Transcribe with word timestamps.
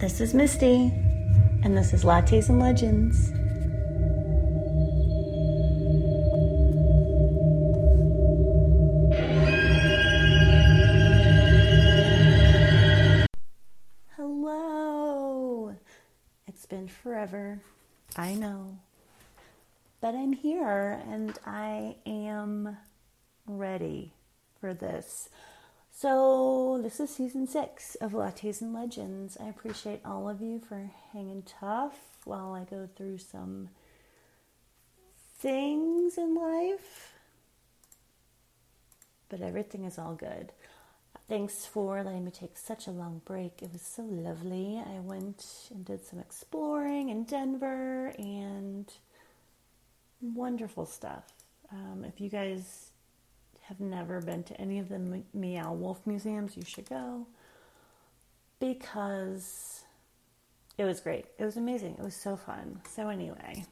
This 0.00 0.18
is 0.22 0.32
Misty, 0.32 0.90
and 1.62 1.76
this 1.76 1.92
is 1.92 2.04
Lattes 2.04 2.48
and 2.48 2.58
Legends. 2.58 3.32
Hello! 14.16 15.76
It's 16.46 16.64
been 16.64 16.88
forever, 16.88 17.60
I 18.16 18.32
know. 18.36 18.78
But 20.00 20.14
I'm 20.14 20.32
here 20.32 20.98
and 21.10 21.38
I 21.44 21.96
am 22.06 22.78
ready 23.46 24.14
for 24.62 24.72
this. 24.72 25.28
So, 25.92 26.80
this 26.82 26.98
is 26.98 27.10
season 27.10 27.46
six 27.46 27.94
of 27.96 28.12
Lattes 28.12 28.62
and 28.62 28.72
Legends. 28.72 29.36
I 29.38 29.48
appreciate 29.48 30.00
all 30.04 30.28
of 30.28 30.40
you 30.40 30.58
for 30.58 30.90
hanging 31.12 31.42
tough 31.42 31.98
while 32.24 32.52
I 32.54 32.64
go 32.64 32.88
through 32.96 33.18
some 33.18 33.68
things 35.38 36.16
in 36.16 36.34
life. 36.34 37.12
But 39.28 39.42
everything 39.42 39.84
is 39.84 39.98
all 39.98 40.14
good. 40.14 40.52
Thanks 41.28 41.66
for 41.66 42.02
letting 42.02 42.24
me 42.24 42.30
take 42.30 42.56
such 42.56 42.86
a 42.86 42.90
long 42.90 43.20
break. 43.24 43.62
It 43.62 43.72
was 43.72 43.82
so 43.82 44.02
lovely. 44.02 44.82
I 44.84 45.00
went 45.00 45.44
and 45.70 45.84
did 45.84 46.04
some 46.04 46.18
exploring 46.18 47.10
in 47.10 47.24
Denver 47.24 48.12
and 48.18 48.90
wonderful 50.20 50.86
stuff. 50.86 51.24
Um, 51.70 52.04
if 52.04 52.20
you 52.20 52.28
guys 52.30 52.89
have 53.70 53.78
never 53.78 54.20
been 54.20 54.42
to 54.42 54.60
any 54.60 54.80
of 54.80 54.88
the 54.88 55.22
Meow 55.32 55.72
Wolf 55.72 56.04
museums, 56.04 56.56
you 56.56 56.64
should 56.64 56.88
go 56.88 57.24
because 58.58 59.84
it 60.76 60.84
was 60.84 60.98
great. 60.98 61.26
It 61.38 61.44
was 61.44 61.56
amazing. 61.56 61.94
It 61.96 62.02
was 62.02 62.16
so 62.16 62.36
fun. 62.36 62.80
So, 62.88 63.08
anyway, 63.08 63.64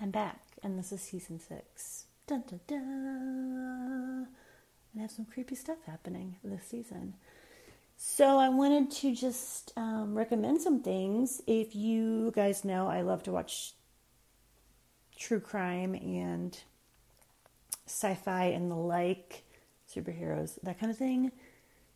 I'm 0.00 0.10
back, 0.10 0.40
and 0.64 0.76
this 0.76 0.90
is 0.90 1.00
season 1.00 1.38
six. 1.38 2.06
Dun 2.26 2.42
dun 2.48 2.60
dun! 2.66 4.26
And 4.92 4.98
I 4.98 5.02
have 5.02 5.12
some 5.12 5.24
creepy 5.24 5.54
stuff 5.54 5.78
happening 5.86 6.34
this 6.42 6.64
season. 6.64 7.14
So, 7.96 8.38
I 8.38 8.48
wanted 8.48 8.90
to 8.90 9.14
just 9.14 9.72
um, 9.76 10.16
recommend 10.16 10.60
some 10.60 10.82
things. 10.82 11.40
If 11.46 11.76
you 11.76 12.32
guys 12.34 12.64
know, 12.64 12.88
I 12.88 13.02
love 13.02 13.22
to 13.22 13.30
watch 13.30 13.74
true 15.16 15.40
crime 15.40 15.94
and 15.94 16.58
sci 17.88 18.14
fi 18.14 18.44
and 18.44 18.70
the 18.70 18.76
like, 18.76 19.44
superheroes, 19.92 20.58
that 20.62 20.78
kind 20.78 20.90
of 20.90 20.98
thing. 20.98 21.32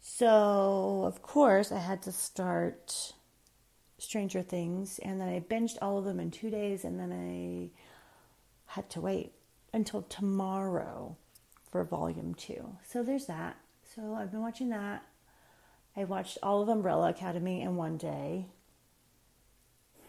So, 0.00 1.04
of 1.04 1.22
course, 1.22 1.70
I 1.70 1.78
had 1.78 2.02
to 2.02 2.12
start 2.12 3.12
Stranger 3.98 4.42
Things, 4.42 4.98
and 4.98 5.20
then 5.20 5.28
I 5.28 5.40
binged 5.40 5.78
all 5.80 5.98
of 5.98 6.04
them 6.04 6.18
in 6.18 6.30
two 6.30 6.50
days, 6.50 6.84
and 6.84 6.98
then 6.98 7.12
I 7.12 7.70
had 8.72 8.90
to 8.90 9.00
wait 9.00 9.32
until 9.72 10.02
tomorrow 10.02 11.16
for 11.70 11.84
volume 11.84 12.34
two. 12.34 12.76
So, 12.88 13.02
there's 13.02 13.26
that. 13.26 13.56
So, 13.94 14.14
I've 14.14 14.32
been 14.32 14.40
watching 14.40 14.70
that. 14.70 15.04
I 15.96 16.04
watched 16.04 16.38
all 16.42 16.62
of 16.62 16.68
Umbrella 16.68 17.10
Academy 17.10 17.60
in 17.60 17.76
one 17.76 17.96
day. 17.96 18.46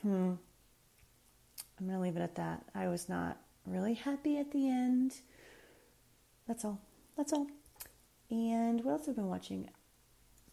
Hmm. 0.02 0.34
I'm 1.80 1.88
going 1.88 1.98
to 1.98 2.00
leave 2.00 2.16
it 2.16 2.22
at 2.22 2.36
that. 2.36 2.64
I 2.74 2.88
was 2.88 3.10
not 3.10 3.38
really 3.66 3.94
happy 3.94 4.38
at 4.38 4.52
the 4.52 4.70
end. 4.70 5.16
That's 6.48 6.66
all. 6.66 6.80
That's 7.18 7.34
all. 7.34 7.48
And 8.30 8.84
what 8.84 8.94
else 8.94 9.06
have 9.06 9.16
I 9.16 9.22
been 9.22 9.30
watching? 9.30 9.70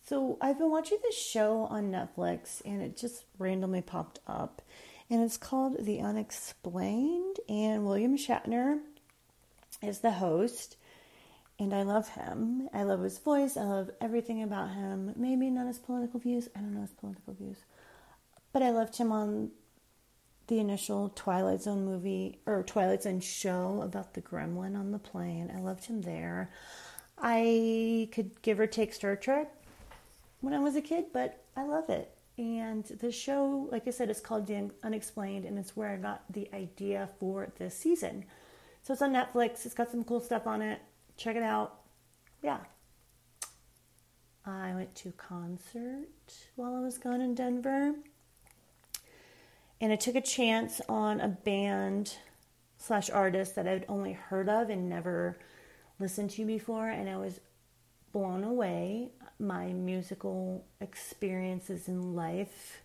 So 0.06 0.38
I've 0.40 0.58
been 0.58 0.70
watching 0.70 0.98
this 1.02 1.16
show 1.16 1.66
on 1.70 1.90
Netflix 1.90 2.62
and 2.64 2.82
it 2.82 2.96
just 2.96 3.24
randomly 3.38 3.82
popped 3.82 4.20
up. 4.26 4.62
And 5.08 5.22
it's 5.22 5.36
called 5.36 5.84
The 5.84 6.00
Unexplained. 6.00 7.36
And 7.48 7.84
William 7.84 8.16
Shatner 8.16 8.78
is 9.82 10.00
the 10.00 10.12
host. 10.12 10.76
And 11.58 11.74
I 11.74 11.82
love 11.82 12.08
him. 12.08 12.68
I 12.72 12.84
love 12.84 13.02
his 13.02 13.18
voice. 13.18 13.56
I 13.56 13.64
love 13.64 13.90
everything 14.00 14.42
about 14.42 14.70
him. 14.70 15.12
Maybe 15.16 15.50
not 15.50 15.66
his 15.66 15.78
political 15.78 16.20
views. 16.20 16.48
I 16.56 16.60
don't 16.60 16.74
know 16.74 16.82
his 16.82 16.92
political 16.92 17.34
views. 17.34 17.58
But 18.52 18.62
I 18.62 18.70
loved 18.70 18.96
him 18.96 19.12
on 19.12 19.50
the 20.50 20.58
initial 20.58 21.10
Twilight 21.14 21.62
Zone 21.62 21.84
movie 21.84 22.40
or 22.44 22.64
Twilight 22.64 23.04
Zone 23.04 23.20
show 23.20 23.82
about 23.82 24.14
the 24.14 24.20
gremlin 24.20 24.76
on 24.76 24.90
the 24.90 24.98
plane. 24.98 25.50
I 25.56 25.60
loved 25.60 25.84
him 25.84 26.02
there. 26.02 26.50
I 27.16 28.08
could 28.12 28.42
give 28.42 28.58
or 28.58 28.66
take 28.66 28.92
Star 28.92 29.14
Trek 29.14 29.48
when 30.40 30.52
I 30.52 30.58
was 30.58 30.74
a 30.74 30.82
kid, 30.82 31.06
but 31.12 31.44
I 31.56 31.62
love 31.62 31.88
it. 31.88 32.10
And 32.36 32.84
the 32.84 33.12
show, 33.12 33.68
like 33.70 33.86
I 33.86 33.92
said, 33.92 34.10
is 34.10 34.20
called 34.20 34.48
The 34.48 34.70
Unexplained, 34.82 35.44
and 35.44 35.56
it's 35.56 35.76
where 35.76 35.90
I 35.90 35.96
got 35.96 36.24
the 36.32 36.50
idea 36.52 37.08
for 37.20 37.52
this 37.58 37.78
season. 37.78 38.24
So 38.82 38.92
it's 38.92 39.02
on 39.02 39.12
Netflix. 39.12 39.64
It's 39.64 39.74
got 39.74 39.90
some 39.90 40.02
cool 40.02 40.20
stuff 40.20 40.48
on 40.48 40.62
it. 40.62 40.80
Check 41.16 41.36
it 41.36 41.44
out. 41.44 41.78
Yeah. 42.42 42.58
I 44.44 44.74
went 44.74 44.96
to 44.96 45.12
concert 45.12 46.08
while 46.56 46.74
I 46.74 46.80
was 46.80 46.98
gone 46.98 47.20
in 47.20 47.36
Denver 47.36 47.94
and 49.80 49.92
I 49.92 49.96
took 49.96 50.14
a 50.14 50.20
chance 50.20 50.80
on 50.88 51.20
a 51.20 51.28
band 51.28 52.16
slash 52.78 53.10
artist 53.10 53.54
that 53.56 53.68
I'd 53.68 53.84
only 53.88 54.12
heard 54.12 54.48
of 54.48 54.70
and 54.70 54.88
never 54.88 55.38
listened 55.98 56.30
to 56.30 56.44
before, 56.46 56.88
and 56.88 57.08
I 57.08 57.16
was 57.16 57.40
blown 58.12 58.42
away. 58.44 59.10
My 59.38 59.72
musical 59.72 60.64
experiences 60.80 61.88
in 61.88 62.14
life 62.14 62.82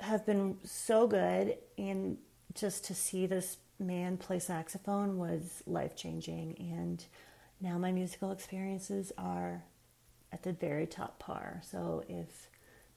have 0.00 0.24
been 0.24 0.58
so 0.64 1.06
good, 1.06 1.56
and 1.76 2.18
just 2.54 2.84
to 2.86 2.94
see 2.94 3.26
this 3.26 3.58
man 3.78 4.16
play 4.16 4.38
saxophone 4.38 5.18
was 5.18 5.62
life 5.66 5.94
changing. 5.96 6.56
And 6.58 7.04
now 7.60 7.78
my 7.78 7.92
musical 7.92 8.32
experiences 8.32 9.12
are 9.18 9.64
at 10.32 10.42
the 10.42 10.52
very 10.52 10.86
top 10.86 11.18
par. 11.18 11.62
So 11.64 12.04
if 12.08 12.48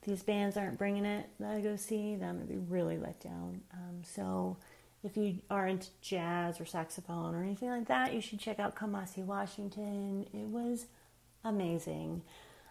these 0.03 0.24
bands 0.24 0.57
aren't 0.57 0.77
bringing 0.77 1.06
it 1.06 1.30
that 1.39 1.56
I 1.56 1.62
go 1.62 1.75
see, 1.75 2.15
then 2.15 2.30
I'm 2.30 2.36
gonna 2.38 2.48
be 2.48 2.57
really 2.57 2.98
let 2.98 3.19
down. 3.19 3.62
Um, 3.74 4.03
so 4.03 4.57
if 5.03 5.18
you 5.18 5.38
are 5.50 5.68
into 5.68 5.88
jazz 6.01 6.59
or 6.59 6.65
saxophone 6.65 7.36
or 7.36 7.44
anything 7.44 7.69
like 7.69 7.88
that, 7.88 8.13
you 8.13 8.21
should 8.21 8.39
check 8.39 8.59
out 8.59 8.75
Kamasi 8.75 9.24
Washington. 9.24 10.27
It 10.33 10.48
was 10.48 10.86
amazing. 11.44 12.21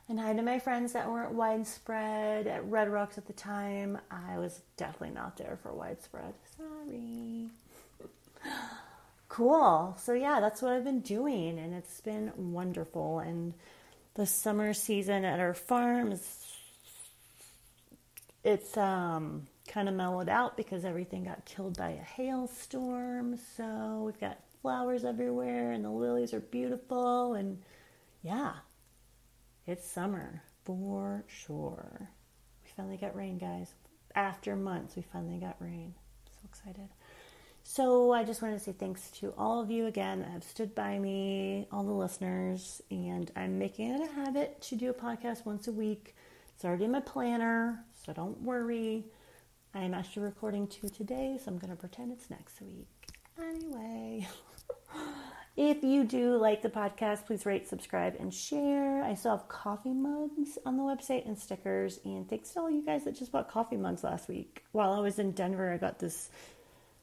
And 0.08 0.18
hi 0.18 0.32
to 0.32 0.42
my 0.42 0.58
friends 0.58 0.92
that 0.94 1.08
weren't 1.08 1.32
widespread 1.32 2.48
at 2.48 2.64
Red 2.64 2.88
Rocks 2.88 3.16
at 3.16 3.26
the 3.26 3.32
time. 3.32 3.96
I 4.10 4.38
was 4.38 4.60
definitely 4.76 5.14
not 5.14 5.36
there 5.36 5.56
for 5.62 5.72
widespread. 5.72 6.34
Sorry. 6.56 7.48
cool. 9.28 9.96
So 10.00 10.12
yeah, 10.12 10.40
that's 10.40 10.62
what 10.62 10.72
I've 10.72 10.82
been 10.82 11.00
doing, 11.00 11.60
and 11.60 11.74
it's 11.74 12.00
been 12.00 12.32
wonderful. 12.36 13.20
And 13.20 13.54
the 14.14 14.26
summer 14.26 14.74
season 14.74 15.24
at 15.24 15.38
our 15.38 15.54
farm 15.54 16.10
is 16.10 16.44
it's 18.42 18.76
um, 18.76 19.46
kind 19.68 19.88
of 19.88 19.94
mellowed 19.94 20.28
out 20.28 20.56
because 20.56 20.84
everything 20.84 21.24
got 21.24 21.44
killed 21.44 21.76
by 21.76 21.90
a 21.90 22.02
hailstorm. 22.02 23.38
So 23.56 24.02
we've 24.06 24.20
got 24.20 24.38
flowers 24.62 25.04
everywhere, 25.04 25.72
and 25.72 25.84
the 25.84 25.90
lilies 25.90 26.34
are 26.34 26.40
beautiful. 26.40 27.34
And 27.34 27.62
yeah, 28.22 28.52
it's 29.66 29.86
summer 29.86 30.42
for 30.64 31.24
sure. 31.26 32.10
We 32.64 32.70
finally 32.76 32.96
got 32.96 33.16
rain, 33.16 33.38
guys. 33.38 33.74
After 34.14 34.56
months, 34.56 34.96
we 34.96 35.02
finally 35.02 35.38
got 35.38 35.56
rain. 35.60 35.94
So 36.30 36.38
excited. 36.44 36.88
So 37.62 38.12
I 38.12 38.24
just 38.24 38.42
wanted 38.42 38.58
to 38.58 38.64
say 38.64 38.72
thanks 38.72 39.10
to 39.20 39.32
all 39.38 39.60
of 39.60 39.70
you 39.70 39.86
again 39.86 40.20
that 40.20 40.30
have 40.30 40.42
stood 40.42 40.74
by 40.74 40.98
me, 40.98 41.68
all 41.70 41.84
the 41.84 41.92
listeners, 41.92 42.82
and 42.90 43.30
I'm 43.36 43.58
making 43.58 43.90
it 43.90 44.00
a 44.00 44.12
habit 44.12 44.60
to 44.62 44.76
do 44.76 44.90
a 44.90 44.94
podcast 44.94 45.44
once 45.44 45.68
a 45.68 45.72
week. 45.72 46.16
It's 46.54 46.64
already 46.64 46.86
in 46.86 46.90
my 46.90 47.00
planner, 47.00 47.84
so 48.04 48.12
don't 48.12 48.40
worry. 48.42 49.04
I 49.74 49.80
am 49.82 49.94
actually 49.94 50.22
recording 50.22 50.66
two 50.66 50.88
today, 50.88 51.38
so 51.42 51.50
I'm 51.50 51.58
going 51.58 51.70
to 51.70 51.76
pretend 51.76 52.12
it's 52.12 52.30
next 52.30 52.60
week. 52.60 52.88
Anyway, 53.38 54.26
if 55.56 55.82
you 55.82 56.04
do 56.04 56.36
like 56.36 56.62
the 56.62 56.70
podcast, 56.70 57.26
please 57.26 57.46
rate, 57.46 57.68
subscribe, 57.68 58.16
and 58.18 58.32
share. 58.34 59.02
I 59.02 59.14
still 59.14 59.36
have 59.36 59.48
coffee 59.48 59.92
mugs 59.92 60.58
on 60.66 60.76
the 60.76 60.82
website 60.82 61.26
and 61.26 61.38
stickers. 61.38 62.00
And 62.04 62.28
thanks 62.28 62.50
to 62.50 62.60
all 62.60 62.70
you 62.70 62.84
guys 62.84 63.04
that 63.04 63.16
just 63.16 63.32
bought 63.32 63.50
coffee 63.50 63.76
mugs 63.76 64.02
last 64.02 64.28
week. 64.28 64.64
While 64.72 64.92
I 64.92 65.00
was 65.00 65.18
in 65.18 65.32
Denver, 65.32 65.72
I 65.72 65.76
got 65.76 65.98
this 65.98 66.30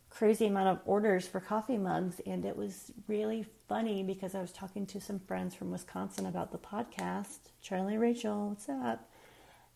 crazy 0.10 0.48
amount 0.48 0.70
of 0.70 0.80
orders 0.86 1.28
for 1.28 1.40
coffee 1.40 1.78
mugs, 1.78 2.20
and 2.26 2.44
it 2.44 2.58
was 2.58 2.92
really 3.08 3.46
funny 3.70 4.04
because 4.04 4.34
I 4.36 4.42
was 4.42 4.52
talking 4.52 4.86
to 4.88 5.00
some 5.00 5.20
friends 5.20 5.54
from 5.54 5.72
Wisconsin 5.72 6.26
about 6.26 6.52
the 6.52 6.58
podcast. 6.58 7.38
Charlie, 7.62 7.98
Rachel, 7.98 8.50
what's 8.50 8.68
up? 8.68 9.08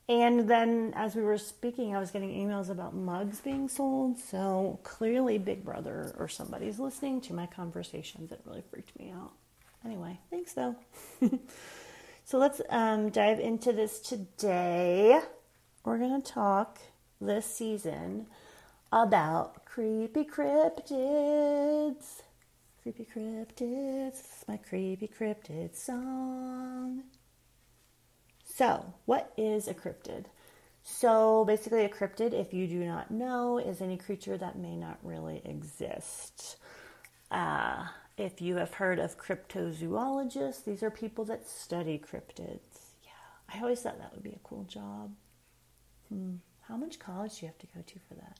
And 0.09 0.49
then 0.49 0.93
as 0.95 1.15
we 1.15 1.21
were 1.21 1.37
speaking, 1.37 1.95
I 1.95 1.99
was 1.99 2.11
getting 2.11 2.31
emails 2.31 2.69
about 2.69 2.93
mugs 2.93 3.39
being 3.39 3.69
sold. 3.69 4.17
So 4.17 4.79
clearly, 4.83 5.37
Big 5.37 5.63
Brother 5.63 6.13
or 6.17 6.27
somebody's 6.27 6.79
listening 6.79 7.21
to 7.21 7.33
my 7.33 7.45
conversations. 7.45 8.31
It 8.31 8.41
really 8.45 8.63
freaked 8.69 8.97
me 8.99 9.11
out. 9.15 9.31
Anyway, 9.85 10.19
thanks 10.29 10.53
though. 10.53 10.75
so 12.25 12.37
let's 12.37 12.61
um, 12.69 13.09
dive 13.09 13.39
into 13.39 13.71
this 13.71 13.99
today. 13.99 15.19
We're 15.83 15.97
going 15.97 16.21
to 16.21 16.31
talk 16.31 16.79
this 17.19 17.45
season 17.45 18.27
about 18.91 19.65
creepy 19.65 20.25
cryptids. 20.25 22.21
Creepy 22.83 23.07
cryptids. 23.15 24.11
This 24.11 24.41
is 24.41 24.45
my 24.47 24.57
creepy 24.57 25.07
cryptid 25.07 25.75
song. 25.75 27.03
So, 28.61 28.93
what 29.05 29.33
is 29.37 29.67
a 29.67 29.73
cryptid? 29.73 30.25
So, 30.83 31.45
basically, 31.45 31.83
a 31.83 31.89
cryptid, 31.89 32.31
if 32.31 32.53
you 32.53 32.67
do 32.67 32.85
not 32.85 33.09
know, 33.09 33.57
is 33.57 33.81
any 33.81 33.97
creature 33.97 34.37
that 34.37 34.55
may 34.55 34.75
not 34.75 34.99
really 35.01 35.41
exist. 35.45 36.57
Uh, 37.31 37.87
if 38.19 38.39
you 38.39 38.57
have 38.57 38.75
heard 38.75 38.99
of 38.99 39.17
cryptozoologists, 39.17 40.63
these 40.63 40.83
are 40.83 40.91
people 40.91 41.25
that 41.25 41.49
study 41.49 41.97
cryptids. 41.97 42.91
Yeah, 43.03 43.09
I 43.51 43.61
always 43.61 43.81
thought 43.81 43.97
that 43.97 44.13
would 44.13 44.21
be 44.21 44.33
a 44.33 44.47
cool 44.47 44.65
job. 44.65 45.11
Hmm. 46.09 46.35
How 46.67 46.77
much 46.77 46.99
college 46.99 47.39
do 47.39 47.47
you 47.47 47.47
have 47.47 47.57
to 47.57 47.67
go 47.75 47.81
to 47.81 47.99
for 48.07 48.13
that? 48.13 48.39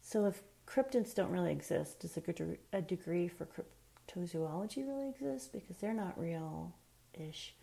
So, 0.00 0.24
if 0.24 0.42
cryptids 0.66 1.14
don't 1.14 1.30
really 1.30 1.52
exist, 1.52 2.00
does 2.00 2.16
a, 2.16 2.80
degree 2.80 3.28
for 3.28 3.46
cryptozoology 3.46 4.88
really 4.88 5.10
exist? 5.10 5.52
Because 5.52 5.76
they're 5.76 5.92
not 5.92 6.18
real 6.18 6.72
ish. 7.12 7.54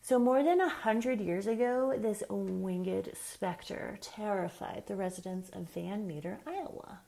So, 0.00 0.18
more 0.18 0.42
than 0.42 0.58
a 0.60 0.70
hundred 0.70 1.20
years 1.20 1.46
ago, 1.46 1.94
this 1.98 2.22
winged 2.30 3.10
specter 3.14 3.98
terrified 4.00 4.84
the 4.86 4.96
residents 4.96 5.50
of 5.50 5.68
Van 5.70 6.06
Meter, 6.06 6.40
Iowa. 6.46 7.00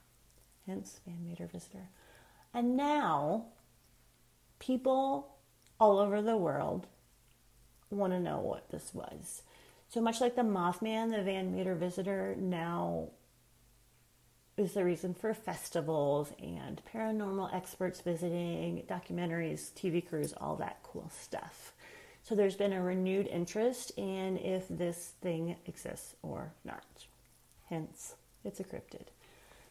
Hence, 0.67 0.99
Van 1.03 1.23
Meter 1.23 1.47
Visitor. 1.47 1.89
And 2.53 2.77
now, 2.77 3.45
people 4.59 5.37
all 5.79 5.97
over 5.97 6.21
the 6.21 6.37
world 6.37 6.85
want 7.89 8.13
to 8.13 8.19
know 8.19 8.39
what 8.39 8.69
this 8.69 8.93
was. 8.93 9.43
So 9.89 10.01
much 10.01 10.19
like 10.19 10.35
the 10.35 10.41
Mothman, 10.41 11.11
the 11.11 11.23
Van 11.23 11.55
Meter 11.55 11.75
visitor 11.75 12.35
now 12.37 13.09
is 14.57 14.73
the 14.73 14.83
reason 14.83 15.13
for 15.13 15.33
festivals 15.33 16.33
and 16.41 16.81
paranormal 16.93 17.53
experts 17.53 18.01
visiting, 18.01 18.83
documentaries, 18.89 19.71
TV 19.73 20.05
crews, 20.05 20.33
all 20.37 20.55
that 20.57 20.79
cool 20.83 21.11
stuff. 21.21 21.73
So 22.23 22.35
there's 22.35 22.55
been 22.55 22.73
a 22.73 22.81
renewed 22.81 23.27
interest 23.27 23.91
in 23.95 24.37
if 24.37 24.67
this 24.67 25.13
thing 25.21 25.55
exists 25.65 26.15
or 26.23 26.51
not. 26.65 26.83
Hence, 27.69 28.15
it's 28.43 28.59
a 28.59 28.63
cryptid. 28.63 29.07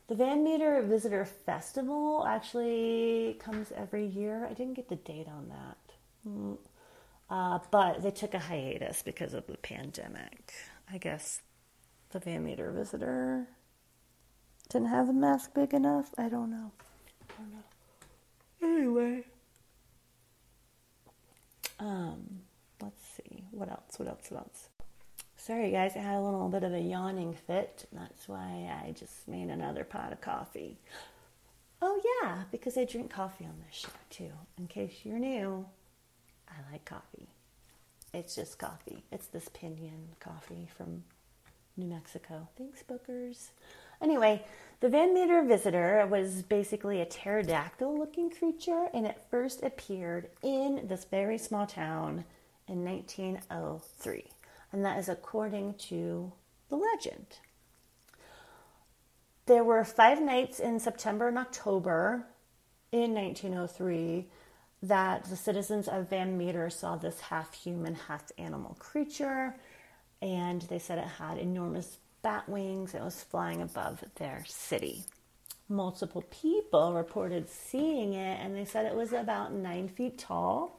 The 0.08 0.14
Van 0.14 0.44
Meter 0.44 0.80
Visitor 0.82 1.24
Festival 1.24 2.24
actually 2.26 3.36
comes 3.40 3.72
every 3.72 4.06
year. 4.06 4.46
I 4.48 4.54
didn't 4.54 4.74
get 4.74 4.88
the 4.88 4.96
date 4.96 5.26
on 5.26 5.48
that. 5.48 6.28
Mm. 6.28 6.58
Uh, 7.28 7.58
but 7.70 8.02
they 8.02 8.10
took 8.10 8.34
a 8.34 8.38
hiatus 8.38 9.02
because 9.02 9.34
of 9.34 9.46
the 9.46 9.56
pandemic. 9.56 10.52
I 10.92 10.98
guess 10.98 11.42
the 12.10 12.20
Van 12.20 12.44
Meter 12.44 12.70
visitor 12.70 13.48
didn't 14.68 14.88
have 14.88 15.08
the 15.08 15.12
mask 15.12 15.54
big 15.54 15.74
enough. 15.74 16.14
I 16.16 16.28
don't 16.28 16.50
know. 16.50 16.70
I 17.22 17.42
don't 17.42 17.52
know. 17.52 18.76
Anyway. 18.76 19.24
Um, 21.78 22.40
let's 22.80 23.02
see. 23.16 23.44
What 23.50 23.70
else? 23.70 23.98
What 23.98 24.08
else? 24.08 24.26
What 24.30 24.38
else? 24.38 24.68
Sorry, 25.36 25.70
guys, 25.70 25.94
I 25.94 26.00
had 26.00 26.16
a 26.16 26.20
little 26.20 26.48
bit 26.48 26.64
of 26.64 26.72
a 26.72 26.80
yawning 26.80 27.34
fit. 27.46 27.86
That's 27.92 28.28
why 28.28 28.70
I 28.84 28.92
just 28.92 29.28
made 29.28 29.48
another 29.48 29.84
pot 29.84 30.12
of 30.12 30.20
coffee. 30.20 30.78
Oh, 31.82 32.00
yeah, 32.22 32.44
because 32.50 32.76
I 32.78 32.84
drink 32.84 33.10
coffee 33.10 33.44
on 33.44 33.54
this 33.66 33.80
show, 33.80 33.88
too. 34.10 34.32
In 34.58 34.66
case 34.66 34.92
you're 35.04 35.18
new, 35.18 35.66
I 36.48 36.72
like 36.72 36.84
coffee. 36.84 37.28
It's 38.12 38.34
just 38.34 38.58
coffee. 38.58 39.04
It's 39.12 39.26
this 39.26 39.48
Pinion 39.52 40.16
coffee 40.20 40.68
from 40.76 41.04
New 41.76 41.86
Mexico. 41.86 42.48
Thanks, 42.56 42.82
bookers. 42.82 43.48
Anyway, 44.00 44.44
the 44.80 44.88
Van 44.88 45.12
Meter 45.14 45.42
visitor 45.42 46.06
was 46.10 46.42
basically 46.42 47.00
a 47.00 47.06
pterodactyl 47.06 47.98
looking 47.98 48.30
creature, 48.30 48.88
and 48.92 49.06
it 49.06 49.20
first 49.30 49.62
appeared 49.62 50.28
in 50.42 50.86
this 50.86 51.04
very 51.04 51.38
small 51.38 51.66
town 51.66 52.24
in 52.68 52.84
1903. 52.84 54.24
And 54.72 54.84
that 54.84 54.98
is 54.98 55.08
according 55.08 55.74
to 55.74 56.32
the 56.68 56.76
legend. 56.76 57.38
There 59.46 59.64
were 59.64 59.84
five 59.84 60.20
nights 60.20 60.58
in 60.58 60.80
September 60.80 61.28
and 61.28 61.38
October 61.38 62.26
in 62.90 63.14
1903 63.14 64.26
that 64.88 65.24
the 65.24 65.36
citizens 65.36 65.88
of 65.88 66.10
Van 66.10 66.36
Meter 66.38 66.70
saw 66.70 66.96
this 66.96 67.20
half 67.20 67.54
human, 67.54 67.94
half 67.94 68.30
animal 68.38 68.76
creature, 68.78 69.54
and 70.22 70.62
they 70.62 70.78
said 70.78 70.98
it 70.98 71.06
had 71.06 71.38
enormous 71.38 71.98
bat 72.22 72.48
wings. 72.48 72.94
It 72.94 73.02
was 73.02 73.22
flying 73.22 73.62
above 73.62 74.04
their 74.16 74.44
city. 74.46 75.04
Multiple 75.68 76.24
people 76.30 76.94
reported 76.94 77.48
seeing 77.48 78.14
it, 78.14 78.38
and 78.40 78.56
they 78.56 78.64
said 78.64 78.86
it 78.86 78.94
was 78.94 79.12
about 79.12 79.52
nine 79.52 79.88
feet 79.88 80.18
tall. 80.18 80.78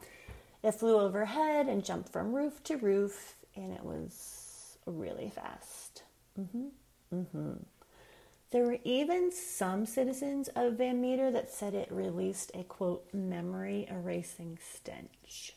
It 0.62 0.72
flew 0.72 0.98
overhead 0.98 1.68
and 1.68 1.84
jumped 1.84 2.10
from 2.10 2.32
roof 2.32 2.62
to 2.64 2.76
roof, 2.76 3.36
and 3.54 3.72
it 3.72 3.84
was 3.84 4.78
really 4.86 5.30
fast. 5.34 6.02
Mm-hmm. 6.40 6.66
Mm-hmm. 7.14 7.52
There 8.50 8.64
were 8.64 8.78
even 8.82 9.30
some 9.30 9.84
citizens 9.84 10.48
of 10.56 10.74
Van 10.74 11.00
Meter 11.00 11.30
that 11.30 11.50
said 11.50 11.74
it 11.74 11.92
released 11.92 12.50
a 12.54 12.64
quote 12.64 13.04
memory 13.12 13.86
erasing 13.90 14.58
stench. 14.74 15.54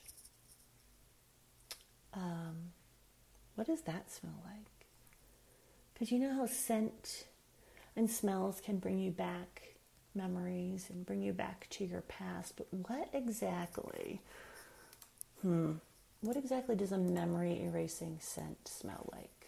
Um, 2.13 2.73
what 3.55 3.67
does 3.67 3.81
that 3.83 4.11
smell 4.11 4.41
like? 4.43 4.87
Because 5.93 6.11
you 6.11 6.19
know 6.19 6.33
how 6.33 6.45
scent 6.47 7.27
and 7.95 8.09
smells 8.09 8.59
can 8.59 8.77
bring 8.77 8.99
you 8.99 9.11
back 9.11 9.75
memories 10.13 10.87
and 10.89 11.05
bring 11.05 11.21
you 11.21 11.31
back 11.31 11.67
to 11.69 11.85
your 11.85 12.01
past, 12.01 12.57
but 12.57 12.67
what 12.73 13.07
exactly? 13.13 14.19
Hmm. 15.41 15.73
What 16.19 16.35
exactly 16.35 16.75
does 16.75 16.91
a 16.91 16.97
memory 16.97 17.63
erasing 17.63 18.17
scent 18.19 18.67
smell 18.67 19.09
like? 19.13 19.47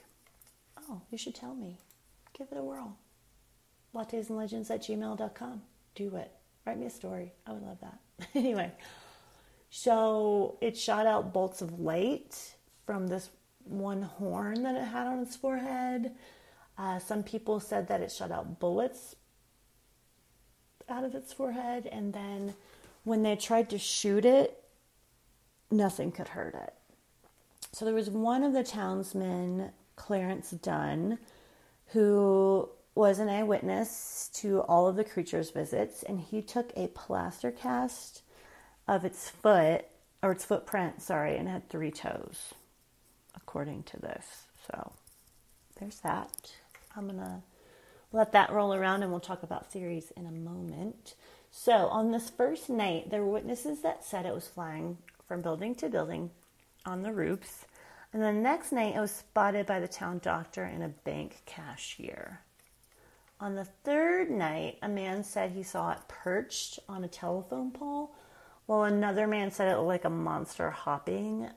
Oh, 0.90 1.02
you 1.12 1.18
should 1.18 1.36
tell 1.36 1.56
me. 1.56 1.80
Give 2.38 2.48
it 2.50 2.58
a 2.58 2.64
whirl 2.64 2.98
lattesandlegends 3.96 4.70
at 4.70 4.82
gmail.com. 4.84 5.62
Do 5.96 6.16
it. 6.16 6.32
Write 6.66 6.80
me 6.80 6.86
a 6.86 6.90
story. 6.90 7.34
I 7.46 7.52
would 7.52 7.64
love 7.64 7.78
that. 7.82 8.00
anyway, 8.36 8.72
so 9.70 10.58
it 10.62 10.78
shot 10.78 11.06
out 11.06 11.34
bolts 11.34 11.62
of 11.62 11.80
light 11.80 12.56
from 12.86 13.08
this 13.08 13.30
one 13.66 14.02
horn 14.02 14.64
that 14.64 14.76
it 14.76 14.86
had 14.86 15.08
on 15.08 15.20
its 15.20 15.36
forehead. 15.36 16.12
Uh, 16.78 17.00
some 17.00 17.24
people 17.24 17.60
said 17.60 17.88
that 17.88 18.02
it 18.02 18.12
shot 18.12 18.32
out 18.32 18.60
bullets 18.60 19.16
out 20.90 21.04
of 21.04 21.16
its 21.16 21.32
forehead, 21.32 21.88
and 21.92 22.14
then 22.14 22.54
when 23.04 23.24
they 23.24 23.36
tried 23.36 23.70
to 23.70 23.78
shoot 23.78 24.26
it, 24.26 24.64
nothing 25.72 26.12
could 26.12 26.30
hurt 26.30 26.56
it. 26.56 26.74
So 27.72 27.86
there 27.86 27.94
was 27.94 28.10
one 28.10 28.44
of 28.44 28.54
the 28.54 28.64
townsmen, 28.64 29.72
Clarence 29.96 30.52
Dunn, 30.52 31.20
who 31.88 32.70
was 32.96 33.20
an 33.20 33.30
eyewitness 33.30 34.30
to 34.34 34.62
all 34.62 34.88
of 34.88 34.96
the 34.96 35.04
creature's 35.04 35.50
visits, 35.50 36.04
and 36.04 36.20
he 36.20 36.42
took 36.42 36.72
a 36.76 36.88
plaster 36.88 37.52
cast 37.52 38.22
of 38.88 39.04
its 39.06 39.30
foot, 39.30 39.86
or 40.22 40.32
its 40.32 40.46
footprint, 40.46 41.02
sorry, 41.02 41.38
and 41.38 41.48
had 41.48 41.70
three 41.70 41.92
toes, 41.92 42.54
according 43.36 43.84
to 43.84 44.00
this. 44.00 44.44
So 44.68 44.94
there's 45.80 46.00
that. 46.02 46.52
I'm 46.96 47.10
to 47.10 47.42
let 48.12 48.32
that 48.34 48.52
roll 48.52 48.74
around 48.74 49.02
and 49.02 49.12
we'll 49.12 49.20
talk 49.20 49.44
about 49.44 49.72
theories 49.72 50.12
in 50.16 50.28
a 50.28 50.32
moment. 50.32 51.16
So, 51.52 51.88
on 51.88 52.12
this 52.12 52.30
first 52.30 52.70
night, 52.70 53.10
there 53.10 53.22
were 53.22 53.32
witnesses 53.32 53.82
that 53.82 54.04
said 54.04 54.26
it 54.26 54.34
was 54.34 54.48
flying 54.48 54.98
from 55.28 55.42
building 55.42 55.76
to 55.76 55.90
building 55.90 56.32
on 56.86 57.04
the 57.04 57.12
roofs. 57.12 57.66
And 58.12 58.22
the 58.22 58.32
next 58.32 58.72
night, 58.72 58.96
it 58.96 59.00
was 59.00 59.12
spotted 59.12 59.66
by 59.66 59.80
the 59.80 59.88
town 59.88 60.20
doctor 60.24 60.64
and 60.64 60.84
a 60.84 60.90
bank 60.90 61.42
cashier. 61.46 62.42
On 63.44 63.56
the 63.56 63.66
third 63.66 64.32
night, 64.32 64.78
a 64.82 64.88
man 64.88 65.22
said 65.22 65.52
he 65.52 65.64
saw 65.64 65.92
it 65.92 65.98
perched 66.08 66.80
on 66.88 67.04
a 67.04 67.10
telephone 67.10 67.72
pole, 67.72 68.16
while 68.68 68.84
another 68.84 69.28
man 69.28 69.52
said 69.52 69.68
it 69.68 69.76
looked 69.76 69.88
like 69.88 70.06
a 70.06 70.10
monster 70.10 70.72
hopping, 70.72 71.50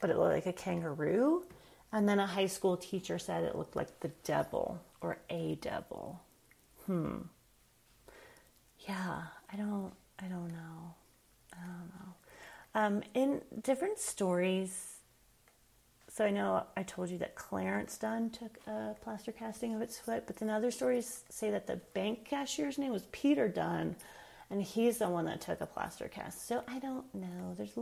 but 0.00 0.08
it 0.08 0.16
looked 0.16 0.32
like 0.32 0.46
a 0.46 0.52
kangaroo. 0.54 1.44
And 1.92 2.08
then 2.08 2.20
a 2.20 2.26
high 2.26 2.46
school 2.46 2.78
teacher 2.78 3.18
said 3.18 3.44
it 3.44 3.54
looked 3.54 3.76
like 3.76 4.00
the 4.00 4.08
devil 4.24 4.80
or 5.02 5.18
a 5.28 5.56
devil. 5.56 6.22
Hmm. 6.86 7.18
Yeah, 8.88 9.24
I 9.52 9.56
don't 9.58 9.92
I 10.18 10.28
don't 10.28 10.48
know. 10.48 10.94
I 11.52 11.58
don't 11.66 11.90
know. 12.00 12.14
Um, 12.74 13.02
in 13.12 13.42
different 13.62 13.98
stories, 13.98 14.95
so 16.16 16.24
I 16.24 16.30
know 16.30 16.64
I 16.74 16.82
told 16.82 17.10
you 17.10 17.18
that 17.18 17.34
Clarence 17.34 17.98
Dunn 17.98 18.30
took 18.30 18.58
a 18.66 18.94
plaster 19.02 19.32
casting 19.32 19.74
of 19.74 19.82
its 19.82 19.98
foot, 19.98 20.26
but 20.26 20.36
then 20.36 20.48
other 20.48 20.70
stories 20.70 21.24
say 21.28 21.50
that 21.50 21.66
the 21.66 21.76
bank 21.92 22.24
cashier's 22.24 22.78
name 22.78 22.90
was 22.90 23.02
Peter 23.12 23.48
Dunn, 23.48 23.96
and 24.48 24.62
he's 24.62 24.96
the 24.96 25.10
one 25.10 25.26
that 25.26 25.42
took 25.42 25.60
a 25.60 25.66
plaster 25.66 26.08
cast. 26.08 26.48
So 26.48 26.64
I 26.66 26.78
don't 26.78 27.04
know. 27.14 27.54
There's 27.58 27.78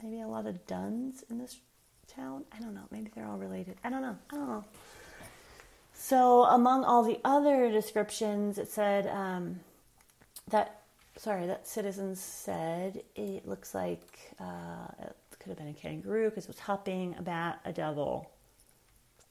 maybe 0.00 0.20
a 0.20 0.28
lot 0.28 0.46
of 0.46 0.64
Duns 0.68 1.24
in 1.28 1.38
this 1.38 1.58
town. 2.06 2.44
I 2.56 2.60
don't 2.60 2.72
know. 2.72 2.84
Maybe 2.92 3.10
they're 3.12 3.26
all 3.26 3.36
related. 3.36 3.74
I 3.82 3.90
don't 3.90 4.02
know. 4.02 4.16
I 4.30 4.36
don't 4.36 4.48
know. 4.48 4.64
So 5.92 6.44
among 6.44 6.84
all 6.84 7.02
the 7.02 7.18
other 7.24 7.72
descriptions, 7.72 8.58
it 8.58 8.68
said 8.68 9.08
um, 9.08 9.58
that 10.50 10.82
sorry 11.16 11.48
that 11.48 11.66
citizens 11.66 12.20
said 12.20 13.02
it 13.16 13.48
looks 13.48 13.74
like. 13.74 14.06
Uh, 14.38 15.08
could 15.46 15.58
have 15.58 15.64
been 15.64 15.76
a 15.76 15.80
kangaroo 15.80 16.28
because 16.28 16.44
it 16.44 16.48
was 16.48 16.58
hopping, 16.58 17.14
a 17.18 17.22
bat, 17.22 17.60
a 17.64 17.72
devil, 17.72 18.28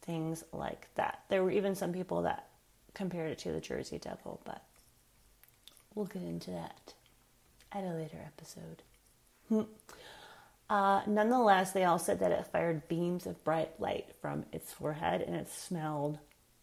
things 0.02 0.46
like 0.54 0.88
that. 0.96 1.24
There 1.28 1.44
were 1.44 1.52
even 1.52 1.76
some 1.76 1.92
people 1.92 2.22
that 2.22 2.48
compared 2.94 3.32
it 3.32 3.38
to 3.40 3.52
the 3.52 3.60
Jersey 3.60 3.98
Devil, 3.98 4.40
but 4.46 4.64
we'll 5.94 6.06
get 6.06 6.22
into 6.22 6.52
that 6.52 6.94
at 7.74 7.84
a 7.84 7.90
later 7.90 8.20
episode. 8.26 8.84
Hmm. 9.50 9.64
Uh, 10.70 11.02
nonetheless, 11.06 11.74
they 11.74 11.84
all 11.84 12.00
said 12.00 12.20
that 12.22 12.32
it 12.32 12.48
fired 12.48 12.88
beams 12.88 13.26
of 13.26 13.44
bright 13.44 13.78
light 13.78 14.08
from 14.22 14.46
its 14.54 14.72
forehead 14.72 15.22
and 15.22 15.36
it 15.36 15.50
smelled 15.50 16.18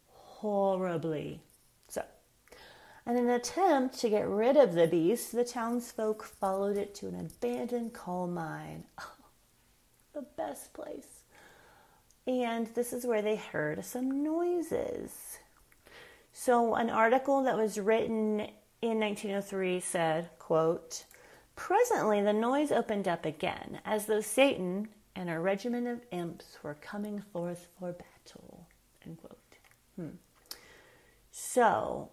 horribly. 0.07 1.43
So, 1.89 2.03
in 3.07 3.19
an 3.19 3.29
attempt 3.29 3.99
to 4.01 4.09
get 4.09 4.27
rid 4.27 4.57
of 4.57 4.73
the 4.73 4.87
beast, 4.87 5.33
the 5.33 5.45
townsfolk 5.45 6.25
followed 6.25 6.79
it 6.79 6.95
to 6.97 7.09
an 7.09 7.21
abandoned 7.21 7.93
coal 7.93 8.27
mine. 8.27 8.85
the 10.15 10.25
best 10.37 10.73
place. 10.73 11.25
And 12.27 12.69
this 12.75 12.93
is 12.93 13.07
where 13.07 13.23
they 13.23 13.37
heard 13.37 13.85
some 13.85 14.23
noises. 14.23 15.39
So 16.33 16.75
an 16.75 16.91
article 16.91 17.43
that 17.43 17.57
was 17.57 17.79
written 17.79 18.41
in 18.81 19.01
1903 19.01 19.81
said, 19.81 20.31
quote, 20.39 21.05
Presently 21.57 22.23
the 22.23 22.33
noise 22.33 22.73
opened 22.73 23.07
up 23.07 23.27
again, 23.27 23.81
as 23.85 24.07
though 24.07 24.21
Satan 24.21 24.89
and 25.15 25.29
a 25.29 25.39
regiment 25.39 25.87
of 25.87 26.01
imps 26.11 26.59
were 26.63 26.75
coming 26.75 27.23
forth 27.33 27.69
for 27.79 27.93
battle. 27.93 28.67
End 29.05 29.19
quote. 29.19 29.39
Hmm. 29.97 30.17
So 31.31 32.11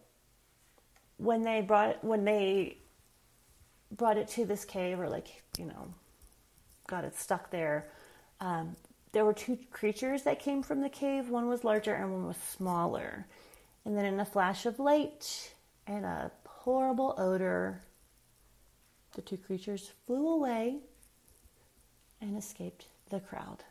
when 1.18 1.42
they 1.42 1.62
brought 1.62 2.04
when 2.04 2.26
they 2.26 2.78
brought 3.92 4.18
it 4.18 4.28
to 4.30 4.46
this 4.46 4.66
cave 4.66 5.00
or 5.00 5.10
like, 5.10 5.42
you 5.58 5.66
know, 5.66 5.94
got 6.90 7.04
it 7.04 7.16
stuck 7.16 7.52
there. 7.52 7.88
Um, 8.42 8.76
there 9.12 9.26
were 9.26 9.34
two 9.34 9.58
creatures 9.72 10.24
that 10.24 10.40
came 10.40 10.64
from 10.64 10.82
the 10.82 10.90
cave. 10.90 11.30
One 11.30 11.48
was 11.48 11.64
larger 11.64 11.94
and 11.94 12.12
one 12.12 12.28
was 12.28 12.38
smaller. 12.38 13.26
And 13.86 13.98
then, 13.98 14.06
in 14.06 14.20
a 14.20 14.26
flash 14.26 14.66
of 14.66 14.80
light 14.80 15.54
and 15.88 16.06
a 16.06 16.32
horrible 16.46 17.16
odor, 17.18 17.82
the 19.14 19.22
two 19.22 19.38
creatures 19.38 19.92
flew 20.06 20.28
away 20.28 20.78
and 22.22 22.38
escaped 22.38 22.86
the 23.10 23.20
crowd. 23.20 23.64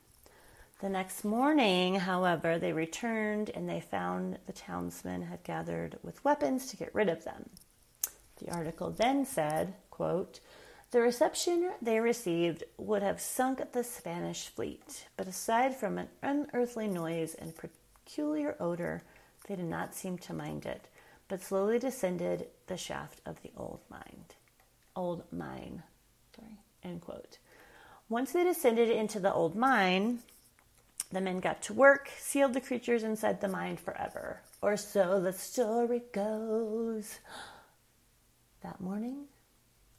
The 0.81 0.89
next 0.89 1.25
morning, 1.25 1.97
however, 1.97 2.59
they 2.59 2.73
returned 2.73 3.51
and 3.51 3.69
they 3.69 3.81
found 3.81 4.39
the 4.47 4.53
townsmen 4.53 5.23
had 5.23 5.43
gathered 5.43 5.99
with 6.03 6.25
weapons 6.25 6.69
to 6.69 6.77
get 6.77 6.95
rid 6.95 7.09
of 7.09 7.25
them. 7.25 7.51
The 8.39 8.51
article 8.53 8.91
then 8.91 9.27
said, 9.27 9.75
quote, 9.91 10.41
the 10.91 11.01
reception 11.01 11.71
they 11.83 12.01
received 12.01 12.65
would 12.79 13.03
have 13.03 13.21
sunk 13.21 13.73
the 13.73 13.85
Spanish 13.85 14.49
fleet, 14.49 15.07
but 15.17 15.27
aside 15.27 15.77
from 15.77 15.99
an 15.99 16.09
unearthly 16.23 16.89
noise 16.89 17.35
and 17.35 17.55
peculiar 17.55 18.57
odor, 18.59 19.03
they 19.47 19.57
did 19.57 19.67
not 19.67 19.95
seem 19.95 20.17
to 20.19 20.33
mind 20.33 20.65
it, 20.65 20.89
but 21.29 21.43
slowly 21.43 21.79
descended 21.79 22.47
the 22.69 22.77
shaft 22.77 23.21
of 23.27 23.43
the 23.43 23.51
old 23.57 23.81
mine. 23.91 24.25
Old 24.97 25.25
mine. 25.31 25.83
Sorry. 26.35 26.59
End 26.83 27.03
quote. 27.03 27.39
Once 28.09 28.33
they 28.33 28.45
descended 28.45 28.89
into 28.89 29.21
the 29.21 29.33
old 29.33 29.55
mine, 29.55 30.21
the 31.13 31.21
men 31.21 31.41
got 31.41 31.63
to 31.63 31.75
work, 31.75 32.11
sealed 32.19 32.55
the 32.55 32.61
creatures 32.61 33.03
inside 33.03 33.41
the 33.41 33.49
mine 33.49 33.77
forever. 33.77 34.41
Or 34.63 34.77
so 34.77 35.21
the 35.21 35.33
story 35.33 36.03
goes. 36.13 37.19
That 38.61 38.81
morning, 38.81 39.27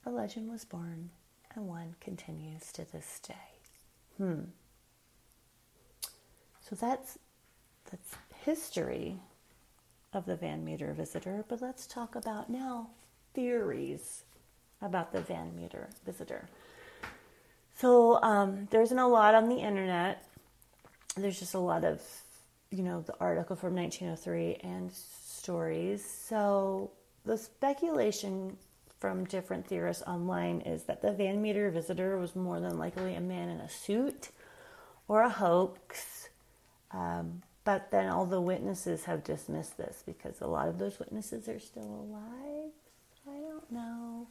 a 0.05 0.09
legend 0.09 0.49
was 0.49 0.65
born, 0.65 1.09
and 1.55 1.67
one 1.67 1.95
continues 1.99 2.71
to 2.73 2.91
this 2.91 3.19
day. 3.27 3.33
Hmm. 4.17 4.41
So 6.61 6.75
that's 6.75 7.17
that's 7.89 8.15
history 8.45 9.17
of 10.13 10.25
the 10.25 10.35
Van 10.35 10.63
Meter 10.63 10.93
visitor, 10.93 11.43
but 11.47 11.61
let's 11.61 11.87
talk 11.87 12.15
about 12.15 12.49
now 12.49 12.89
theories 13.33 14.23
about 14.81 15.11
the 15.11 15.21
Van 15.21 15.55
Meter 15.55 15.89
visitor. 16.05 16.47
So 17.75 18.21
um, 18.21 18.67
there 18.71 18.81
isn't 18.81 18.97
a 18.99 19.07
lot 19.07 19.35
on 19.35 19.49
the 19.49 19.55
internet. 19.55 20.25
There's 21.15 21.39
just 21.39 21.53
a 21.53 21.59
lot 21.59 21.83
of, 21.83 22.01
you 22.71 22.83
know, 22.83 23.01
the 23.01 23.15
article 23.19 23.55
from 23.55 23.75
1903 23.75 24.69
and 24.69 24.91
stories. 24.91 26.03
So 26.03 26.91
the 27.25 27.37
speculation 27.37 28.57
from 28.99 29.23
different 29.25 29.65
theorists 29.65 30.03
online 30.05 30.61
is 30.61 30.83
that 30.83 31.01
the 31.01 31.13
Van 31.13 31.41
Meter 31.41 31.71
visitor 31.71 32.17
was 32.17 32.35
more 32.35 32.59
than 32.59 32.77
likely 32.77 33.15
a 33.15 33.21
man 33.21 33.49
in 33.49 33.59
a 33.59 33.69
suit 33.69 34.29
or 35.07 35.21
a 35.21 35.29
hoax. 35.29 36.29
Um, 36.91 37.41
but 37.63 37.91
then 37.91 38.09
all 38.09 38.25
the 38.25 38.41
witnesses 38.41 39.05
have 39.05 39.23
dismissed 39.23 39.77
this 39.77 40.03
because 40.05 40.41
a 40.41 40.47
lot 40.47 40.67
of 40.67 40.79
those 40.79 40.99
witnesses 40.99 41.47
are 41.47 41.59
still 41.59 41.83
alive. 41.83 42.71
I 43.27 43.39
don't 43.39 43.71
know. 43.71 44.27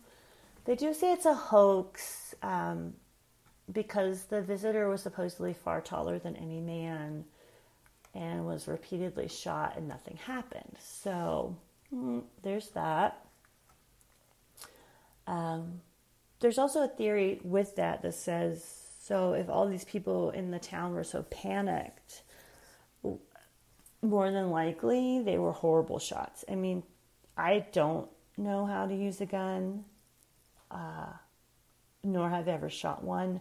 They 0.65 0.75
do 0.75 0.93
say 0.93 1.13
it's 1.13 1.25
a 1.25 1.35
hoax 1.35 2.35
um, 2.43 2.95
because 3.73 4.25
the 4.25 4.43
visitor 4.43 4.89
was 4.89 5.03
supposedly 5.03 5.55
far 5.55 5.81
taller 5.81 6.19
than 6.19 6.37
any 6.37 6.61
man 6.61 7.25
and 8.15 8.45
was 8.45 8.67
repeatedly 8.67 9.29
shot 9.29 9.77
and 9.77 9.89
nothing 9.89 10.19
happened. 10.27 10.77
So 10.81 11.57
mm, 11.95 12.23
there's 12.43 12.69
that. 12.71 13.25
Um, 15.29 15.83
there's 16.41 16.59
also 16.59 16.85
a 16.85 16.89
theory 16.89 17.41
with 17.45 17.77
that 17.77 18.03
that 18.03 18.15
says 18.15 18.65
so 19.01 19.33
if 19.33 19.49
all 19.49 19.67
these 19.67 19.85
people 19.85 20.31
in 20.31 20.51
the 20.51 20.59
town 20.59 20.95
were 20.95 21.05
so 21.05 21.23
panicked, 21.25 22.23
more 24.03 24.31
than 24.31 24.51
likely 24.51 25.23
they 25.23 25.39
were 25.39 25.53
horrible 25.53 25.99
shots. 25.99 26.45
I 26.51 26.55
mean, 26.55 26.83
I 27.37 27.67
don't 27.73 28.09
know 28.37 28.67
how 28.67 28.87
to 28.87 28.95
use 28.95 29.21
a 29.21 29.27
gun, 29.27 29.85
uh, 30.71 31.13
nor 32.05 32.29
have 32.29 32.49
ever 32.49 32.69
shot 32.69 33.03
one. 33.03 33.41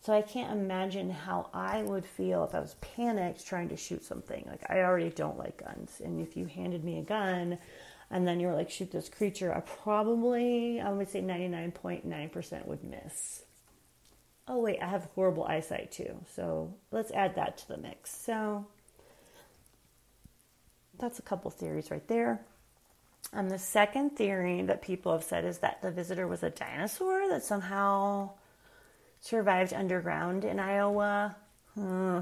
So 0.00 0.12
I 0.12 0.22
can't 0.22 0.58
imagine 0.58 1.10
how 1.10 1.50
I 1.54 1.82
would 1.82 2.04
feel 2.04 2.44
if 2.44 2.54
I 2.54 2.60
was 2.60 2.74
panicked 2.80 3.46
trying 3.46 3.68
to 3.68 3.76
shoot 3.76 4.04
something. 4.04 4.44
Like 4.48 4.68
I 4.68 4.80
already 4.80 5.10
don't 5.10 5.38
like 5.38 5.62
guns, 5.62 6.00
and 6.04 6.20
if 6.20 6.36
you 6.36 6.46
handed 6.46 6.84
me 6.84 6.98
a 6.98 7.02
gun, 7.02 7.58
and 8.12 8.28
then 8.28 8.38
you're 8.38 8.54
like 8.54 8.70
shoot 8.70 8.92
this 8.92 9.08
creature, 9.08 9.52
I 9.52 9.60
probably 9.60 10.80
I 10.80 10.92
would 10.92 11.08
say 11.08 11.22
99.9% 11.22 12.66
would 12.66 12.84
miss. 12.84 13.42
Oh 14.46 14.60
wait, 14.60 14.78
I 14.82 14.86
have 14.86 15.08
horrible 15.14 15.44
eyesight 15.44 15.90
too. 15.90 16.14
So 16.34 16.74
let's 16.90 17.10
add 17.12 17.34
that 17.36 17.56
to 17.58 17.68
the 17.68 17.78
mix. 17.78 18.14
So 18.14 18.66
that's 20.98 21.18
a 21.18 21.22
couple 21.22 21.50
theories 21.50 21.90
right 21.90 22.06
there. 22.06 22.44
And 23.32 23.50
the 23.50 23.58
second 23.58 24.10
theory 24.10 24.60
that 24.62 24.82
people 24.82 25.12
have 25.12 25.24
said 25.24 25.46
is 25.46 25.58
that 25.58 25.80
the 25.80 25.90
visitor 25.90 26.28
was 26.28 26.42
a 26.42 26.50
dinosaur 26.50 27.28
that 27.30 27.42
somehow 27.42 28.30
survived 29.20 29.72
underground 29.72 30.44
in 30.44 30.60
Iowa. 30.60 31.34
Hmm. 31.74 32.20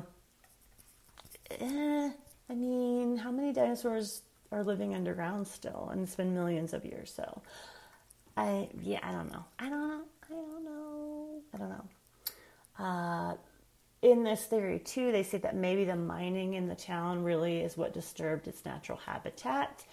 Eh, 1.50 2.11
I 2.49 2.54
mean, 2.54 3.16
how 3.16 3.32
many 3.32 3.52
dinosaurs 3.52 4.23
are 4.52 4.64
living 4.64 4.95
underground 4.95 5.47
still? 5.47 5.88
And 5.92 6.02
it's 6.02 6.14
been 6.14 6.35
millions 6.35 6.73
of 6.73 6.85
years. 6.85 7.12
So, 7.14 7.42
I 8.37 8.69
yeah, 8.83 9.00
I 9.02 9.12
don't 9.12 9.33
know. 9.33 9.45
I 9.59 9.69
don't 9.69 9.88
know. 9.88 10.02
I 10.25 10.33
don't 10.33 10.64
know. 10.64 11.42
I 11.54 11.59
don't 11.59 11.69
know. 11.69 12.85
Uh, 12.85 13.35
in 14.02 14.25
this 14.25 14.45
theory 14.47 14.78
too, 14.78 15.12
they 15.12 15.23
say 15.23 15.38
that 15.38 15.54
maybe 15.54 15.85
the 15.85 15.97
mining 15.97 16.54
in 16.54 16.69
the 16.69 16.75
town 16.75 17.23
really 17.23 17.61
is 17.61 17.76
what 17.76 17.92
disturbed 17.92 18.49
its 18.49 18.64
natural 18.64 18.99
habitat, 18.99 19.85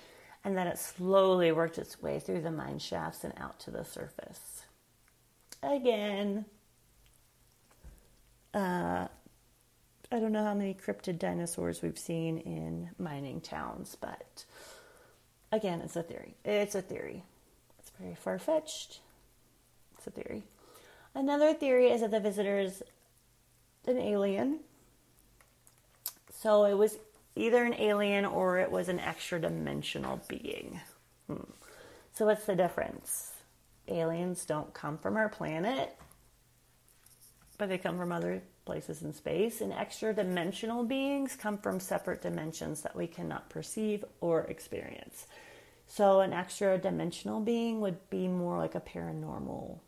and 0.44 0.58
that 0.58 0.68
it 0.68 0.78
slowly 0.78 1.52
worked 1.52 1.78
its 1.78 2.02
way 2.02 2.20
through 2.20 2.42
the 2.42 2.52
mine 2.52 2.80
shafts 2.80 3.24
and 3.24 3.34
out 3.38 3.60
to 3.60 3.72
the 3.72 3.84
surface. 3.84 4.64
Again, 5.62 6.46
uh, 8.54 9.08
I 10.12 10.20
don't 10.20 10.32
know 10.32 10.44
how 10.44 10.54
many 10.54 10.74
cryptid 10.74 11.20
dinosaurs 11.20 11.82
we've 11.82 12.00
seen 12.00 12.38
in 12.38 12.90
mining 12.98 13.42
towns, 13.42 13.98
but 14.00 14.46
again, 15.52 15.82
it's 15.82 15.98
a 15.98 16.04
theory. 16.04 16.36
It's 16.46 16.76
a 16.76 16.82
theory. 16.82 17.24
It's 17.80 17.92
very 18.00 18.16
far 18.16 18.40
fetched. 18.40 19.02
It's 19.98 20.08
a 20.08 20.12
theory. 20.12 20.44
Another 21.14 21.54
theory 21.54 21.88
is 21.88 22.02
that 22.02 22.12
the 22.12 22.22
visitor 22.22 22.58
is 22.58 22.84
an 23.86 23.98
alien. 23.98 24.60
So 26.32 26.64
it 26.64 26.76
was 26.76 26.98
either 27.36 27.64
an 27.64 27.74
alien 27.74 28.24
or 28.24 28.60
it 28.60 28.72
was 28.72 28.88
an 28.88 29.00
extra 29.00 29.42
dimensional 29.42 30.22
being. 30.28 30.80
Hmm. 31.28 31.44
So, 32.14 32.26
what's 32.26 32.46
the 32.46 32.56
difference? 32.56 33.34
Aliens 33.88 34.46
don't 34.46 34.74
come 34.74 34.98
from 34.98 35.18
our 35.18 35.30
planet, 35.30 35.96
but 37.58 37.70
they 37.70 37.78
come 37.78 37.98
from 37.98 38.12
other 38.12 38.42
places 38.68 39.02
in 39.02 39.14
space. 39.14 39.62
And 39.62 39.74
extra 39.74 40.14
dimensional 40.14 40.84
beings 40.84 41.36
come 41.36 41.58
from 41.58 41.80
separate 41.80 42.22
dimensions 42.22 42.82
that 42.82 42.96
we 42.96 43.08
cannot 43.08 43.50
perceive 43.50 44.06
or 44.22 44.42
experience. 44.42 45.26
So, 45.88 46.20
an 46.20 46.34
extra 46.34 46.78
dimensional 46.78 47.40
being 47.40 47.80
would 47.82 48.10
be 48.10 48.28
more 48.28 48.58
like 48.58 48.76
a 48.76 48.82
paranormal, 48.82 49.80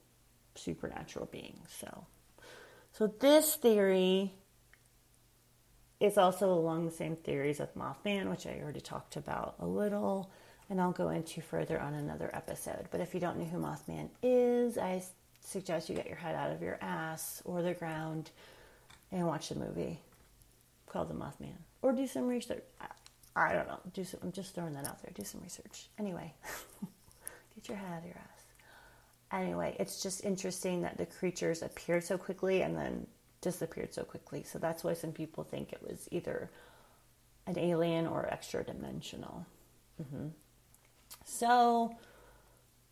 supernatural 0.55 1.27
being. 1.31 1.59
So, 1.67 2.05
so 2.93 3.07
this 3.07 3.55
theory 3.55 4.33
is 5.99 6.17
also 6.17 6.53
along 6.53 6.85
the 6.85 6.91
same 6.91 7.17
theories 7.17 7.59
of 7.59 7.73
Mothman, 7.75 8.29
which 8.29 8.47
I 8.47 8.59
already 8.63 8.79
talked 8.79 9.17
about 9.17 9.55
a 9.59 9.67
little, 9.67 10.31
and 10.69 10.79
I'll 10.79 10.93
go 10.93 11.09
into 11.09 11.41
further 11.41 11.79
on 11.79 11.93
another 11.93 12.29
episode. 12.33 12.87
But 12.91 13.01
if 13.01 13.13
you 13.13 13.19
don't 13.19 13.37
know 13.37 13.45
who 13.45 13.57
Mothman 13.57 14.09
is, 14.23 14.77
I 14.77 15.03
suggest 15.41 15.89
you 15.89 15.95
get 15.95 16.07
your 16.07 16.15
head 16.15 16.35
out 16.35 16.51
of 16.51 16.61
your 16.61 16.77
ass 16.81 17.41
or 17.43 17.61
the 17.61 17.73
ground 17.73 18.31
and 19.11 19.27
watch 19.27 19.49
the 19.49 19.55
movie 19.55 19.99
called 20.87 21.09
The 21.09 21.13
Mothman, 21.13 21.55
or 21.81 21.93
do 21.93 22.07
some 22.07 22.27
research. 22.27 22.63
I, 22.79 22.87
I 23.35 23.53
don't 23.53 23.67
know. 23.67 23.79
Do 23.93 24.03
some, 24.03 24.19
I'm 24.23 24.31
just 24.31 24.55
throwing 24.55 24.73
that 24.73 24.87
out 24.87 25.01
there. 25.01 25.11
Do 25.13 25.23
some 25.23 25.41
research. 25.41 25.87
Anyway, 25.97 26.33
get 27.55 27.69
your 27.69 27.77
head 27.77 27.91
out 27.91 27.99
of 27.99 28.05
your 28.05 28.15
ass. 28.15 28.39
Anyway, 29.31 29.75
it's 29.79 30.01
just 30.01 30.23
interesting 30.25 30.81
that 30.81 30.97
the 30.97 31.05
creatures 31.05 31.61
appeared 31.61 32.03
so 32.03 32.17
quickly 32.17 32.63
and 32.63 32.75
then 32.75 33.05
disappeared 33.41 33.93
so 33.93 34.03
quickly. 34.03 34.43
So 34.43 34.59
that's 34.59 34.83
why 34.83 34.93
some 34.93 35.11
people 35.11 35.43
think 35.43 35.71
it 35.71 35.81
was 35.87 36.07
either 36.11 36.49
an 37.45 37.57
alien 37.57 38.07
or 38.07 38.27
extra 38.31 38.63
dimensional. 38.63 39.45
Mm-hmm. 40.01 40.27
So 41.25 41.95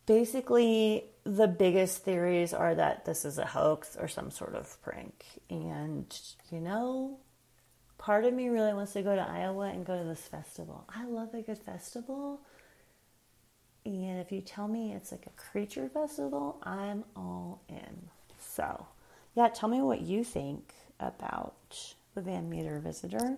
basically, 0.08 1.04
the 1.24 1.46
biggest 1.46 2.02
theories 2.02 2.54
are 2.54 2.74
that 2.74 3.04
this 3.04 3.26
is 3.26 3.36
a 3.36 3.44
hoax 3.44 3.94
or 4.00 4.08
some 4.08 4.30
sort 4.30 4.54
of 4.54 4.80
prank. 4.82 5.24
And, 5.50 6.18
you 6.50 6.60
know, 6.60 7.18
part 7.98 8.24
of 8.24 8.32
me 8.32 8.48
really 8.48 8.72
wants 8.72 8.94
to 8.94 9.02
go 9.02 9.14
to 9.14 9.20
Iowa 9.20 9.66
and 9.66 9.84
go 9.84 9.98
to 9.98 10.04
this 10.04 10.22
festival. 10.22 10.84
I 10.88 11.04
love 11.04 11.34
a 11.34 11.42
good 11.42 11.58
festival. 11.58 12.40
And 13.84 14.18
if 14.18 14.32
you 14.32 14.40
tell 14.40 14.66
me 14.66 14.94
it's 14.94 15.12
like 15.12 15.26
a 15.26 15.40
creature 15.50 15.90
festival, 15.90 16.58
I'm 16.62 17.04
all 17.14 17.60
in. 17.68 18.08
So, 18.40 18.86
yeah, 19.36 19.48
tell 19.48 19.68
me 19.68 19.82
what 19.82 20.00
you 20.00 20.24
think 20.24 20.72
about 20.98 21.94
the 22.14 22.22
Van 22.22 22.48
Meter 22.48 22.80
visitor. 22.80 23.36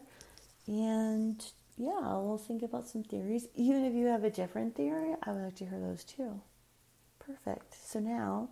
And 0.69 1.45
yeah, 1.77 2.17
we'll 2.19 2.39
think 2.39 2.63
about 2.63 2.87
some 2.87 3.03
theories. 3.03 3.49
Even 3.57 3.85
if 3.85 3.95
you 3.95 4.07
have 4.07 4.23
a 4.23 4.31
different 4.31 4.77
theory, 4.77 5.17
I 5.21 5.33
would 5.33 5.43
like 5.43 5.57
to 5.57 5.67
hear 5.67 5.81
those 5.81 6.05
too. 6.05 6.41
Perfect. 7.31 7.77
So 7.87 8.01
now, 8.01 8.49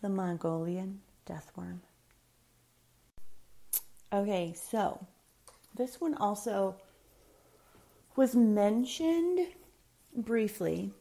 the 0.00 0.08
Mongolian 0.08 1.00
death 1.26 1.50
worm. 1.56 1.82
Okay, 4.12 4.54
so 4.54 5.04
this 5.74 6.00
one 6.00 6.14
also 6.14 6.76
was 8.14 8.36
mentioned 8.36 9.48
briefly 10.14 10.92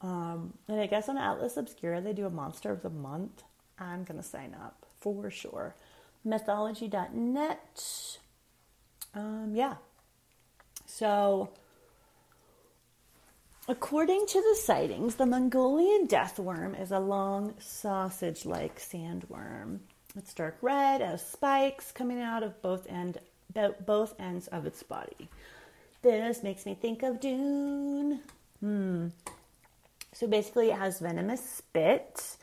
Um, 0.02 0.54
and 0.68 0.80
I 0.80 0.86
guess 0.86 1.10
on 1.10 1.18
Atlas 1.18 1.58
Obscura 1.58 2.02
they 2.02 2.14
do 2.14 2.28
a 2.28 2.30
monster 2.30 2.70
of 2.70 2.84
the 2.84 2.92
month. 2.92 3.42
I'm 3.80 4.04
going 4.04 4.22
to 4.22 4.28
sign 4.28 4.56
up 4.64 4.86
for 5.00 5.32
sure. 5.32 5.74
Mythology.net. 6.24 8.20
Um, 9.16 9.54
yeah. 9.56 9.78
So, 10.86 11.50
according 13.68 14.26
to 14.28 14.42
the 14.42 14.58
sightings, 14.62 15.16
the 15.16 15.26
Mongolian 15.26 16.06
death 16.06 16.40
worm 16.40 16.76
is 16.76 16.92
a 16.92 17.00
long 17.00 17.54
sausage 17.60 18.46
like 18.46 18.80
sandworm. 18.80 19.80
It's 20.16 20.34
dark 20.34 20.58
red, 20.62 21.02
has 21.02 21.26
spikes 21.26 21.92
coming 21.92 22.22
out 22.22 22.44
of 22.44 22.62
both 22.62 22.86
end 22.88 23.20
both 23.86 24.16
ends 24.20 24.48
of 24.48 24.66
its 24.66 24.82
body. 24.82 25.30
This 26.02 26.42
makes 26.44 26.66
me 26.66 26.76
think 26.76 27.04
of 27.04 27.20
Dune. 27.20 28.20
Hmm. 28.60 29.08
So 30.14 30.28
basically, 30.28 30.70
it 30.70 30.78
has 30.78 31.00
venomous 31.00 31.48
spit, 31.48 32.38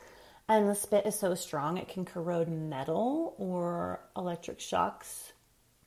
and 0.48 0.68
the 0.68 0.74
spit 0.74 1.06
is 1.06 1.18
so 1.18 1.34
strong 1.34 1.78
it 1.78 1.88
can 1.88 2.04
corrode 2.04 2.48
metal 2.48 3.34
or 3.38 4.00
electric 4.16 4.60
shocks, 4.60 5.32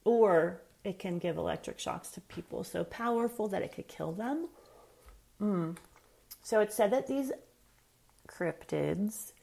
or 0.04 0.62
it 0.84 1.00
can 1.00 1.20
give 1.20 1.38
electric 1.38 1.80
shocks 1.80 2.12
to 2.12 2.22
people 2.22 2.64
so 2.64 2.84
powerful 2.84 3.48
that 3.50 3.62
it 3.62 3.74
could 3.74 3.88
kill 3.88 4.12
them. 4.12 4.48
Mm. 5.42 5.78
So 6.42 6.60
it's 6.60 6.76
said 6.76 6.92
that 6.92 7.08
these 7.08 7.32
cryptids 8.28 9.34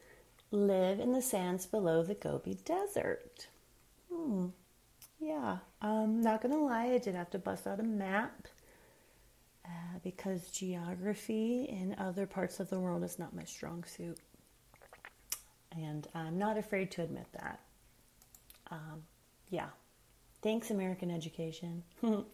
live 0.50 1.00
in 1.00 1.12
the 1.12 1.22
sands 1.22 1.66
below 1.66 2.02
the 2.02 2.14
Gobi 2.14 2.54
Desert. 2.64 3.48
Hmm. 4.12 4.46
Yeah, 5.20 5.58
I'm 5.82 6.22
not 6.22 6.42
gonna 6.42 6.62
lie, 6.62 6.92
I 6.92 6.98
did 6.98 7.14
have 7.14 7.30
to 7.30 7.38
bust 7.38 7.66
out 7.66 7.78
a 7.78 7.84
map 7.84 8.48
uh, 9.64 9.98
because 10.02 10.50
geography 10.50 11.64
in 11.64 11.94
other 11.98 12.26
parts 12.26 12.58
of 12.58 12.70
the 12.70 12.80
world 12.80 13.04
is 13.04 13.18
not 13.18 13.36
my 13.36 13.44
strong 13.44 13.84
suit. 13.84 14.18
And 15.72 16.08
I'm 16.14 16.38
not 16.38 16.56
afraid 16.58 16.90
to 16.92 17.02
admit 17.02 17.26
that. 17.34 17.60
Um, 18.70 19.02
yeah. 19.50 19.68
Thanks, 20.42 20.70
American 20.70 21.10
education. 21.10 21.82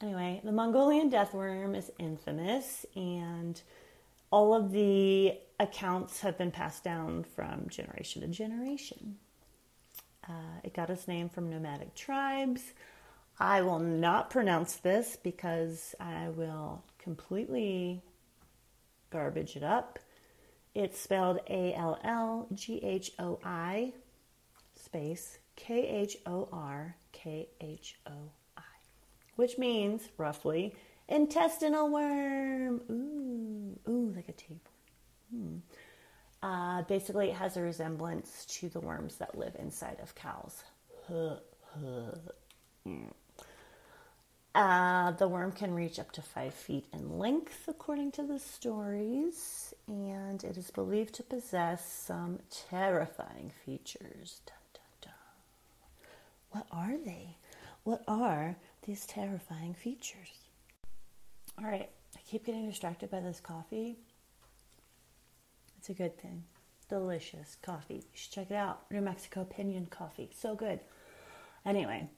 anyway, 0.00 0.40
the 0.44 0.52
Mongolian 0.52 1.08
death 1.08 1.34
worm 1.34 1.74
is 1.74 1.90
infamous, 1.98 2.86
and 2.96 3.60
all 4.30 4.54
of 4.54 4.72
the 4.72 5.34
accounts 5.58 6.20
have 6.20 6.38
been 6.38 6.50
passed 6.50 6.84
down 6.84 7.24
from 7.24 7.68
generation 7.68 8.22
to 8.22 8.28
generation. 8.28 9.16
Uh, 10.28 10.60
it 10.62 10.74
got 10.74 10.90
its 10.90 11.08
name 11.08 11.28
from 11.28 11.50
nomadic 11.50 11.94
tribes. 11.94 12.72
I 13.38 13.62
will 13.62 13.78
not 13.78 14.30
pronounce 14.30 14.76
this 14.76 15.16
because 15.16 15.94
I 15.98 16.28
will 16.28 16.84
completely 16.98 18.02
garbage 19.10 19.56
it 19.56 19.62
up. 19.62 19.98
It's 20.74 21.00
spelled 21.00 21.40
A 21.48 21.74
L 21.74 21.98
L 22.04 22.46
G 22.54 22.78
H 22.82 23.12
O 23.18 23.40
I 23.42 23.92
space 24.76 25.38
K 25.56 25.86
H 25.88 26.18
O 26.26 26.48
R 26.52 26.96
K 27.12 27.48
H 27.60 27.98
O 28.06 28.30
which 29.40 29.56
means 29.56 30.02
roughly 30.18 30.74
intestinal 31.08 31.88
worm. 31.88 32.82
Ooh, 32.90 33.90
ooh, 33.90 34.12
like 34.14 34.28
a 34.28 34.32
tapeworm. 34.32 34.60
Hmm. 35.30 35.56
Uh, 36.42 36.82
basically, 36.82 37.30
it 37.30 37.36
has 37.36 37.56
a 37.56 37.62
resemblance 37.62 38.44
to 38.46 38.68
the 38.68 38.80
worms 38.80 39.16
that 39.16 39.38
live 39.38 39.56
inside 39.58 39.96
of 40.02 40.14
cows. 40.14 40.62
Uh, 44.54 45.10
the 45.12 45.26
worm 45.26 45.52
can 45.52 45.72
reach 45.74 45.98
up 45.98 46.12
to 46.12 46.20
five 46.20 46.52
feet 46.52 46.84
in 46.92 47.18
length, 47.18 47.66
according 47.66 48.12
to 48.12 48.22
the 48.26 48.38
stories, 48.38 49.72
and 49.88 50.44
it 50.44 50.58
is 50.58 50.70
believed 50.70 51.14
to 51.14 51.22
possess 51.22 51.90
some 51.90 52.40
terrifying 52.68 53.50
features. 53.64 54.42
Dun, 54.44 54.56
dun, 54.74 54.82
dun. 55.00 55.12
What 56.50 56.66
are 56.70 56.98
they? 57.02 57.38
What 57.84 58.02
are 58.06 58.56
these 58.82 59.06
terrifying 59.06 59.74
features? 59.74 60.30
All 61.58 61.64
right, 61.64 61.90
I 62.16 62.20
keep 62.26 62.46
getting 62.46 62.68
distracted 62.68 63.10
by 63.10 63.20
this 63.20 63.40
coffee. 63.40 63.96
It's 65.78 65.90
a 65.90 65.94
good 65.94 66.18
thing. 66.18 66.44
Delicious 66.88 67.56
coffee. 67.62 67.96
You 67.96 68.02
should 68.14 68.32
check 68.32 68.50
it 68.50 68.56
out. 68.56 68.90
New 68.90 69.00
Mexico 69.00 69.44
Pinion 69.44 69.86
Coffee. 69.86 70.30
So 70.34 70.54
good. 70.54 70.80
Anyway, 71.64 72.08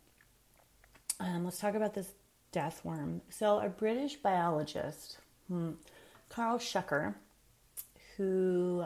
um, 1.20 1.44
let's 1.44 1.58
talk 1.58 1.74
about 1.74 1.94
this 1.94 2.12
death 2.52 2.84
worm. 2.84 3.22
So, 3.30 3.58
a 3.58 3.68
British 3.68 4.16
biologist, 4.16 5.18
hmm, 5.48 5.72
Karl 6.28 6.58
Shuker, 6.58 7.14
who 8.16 8.84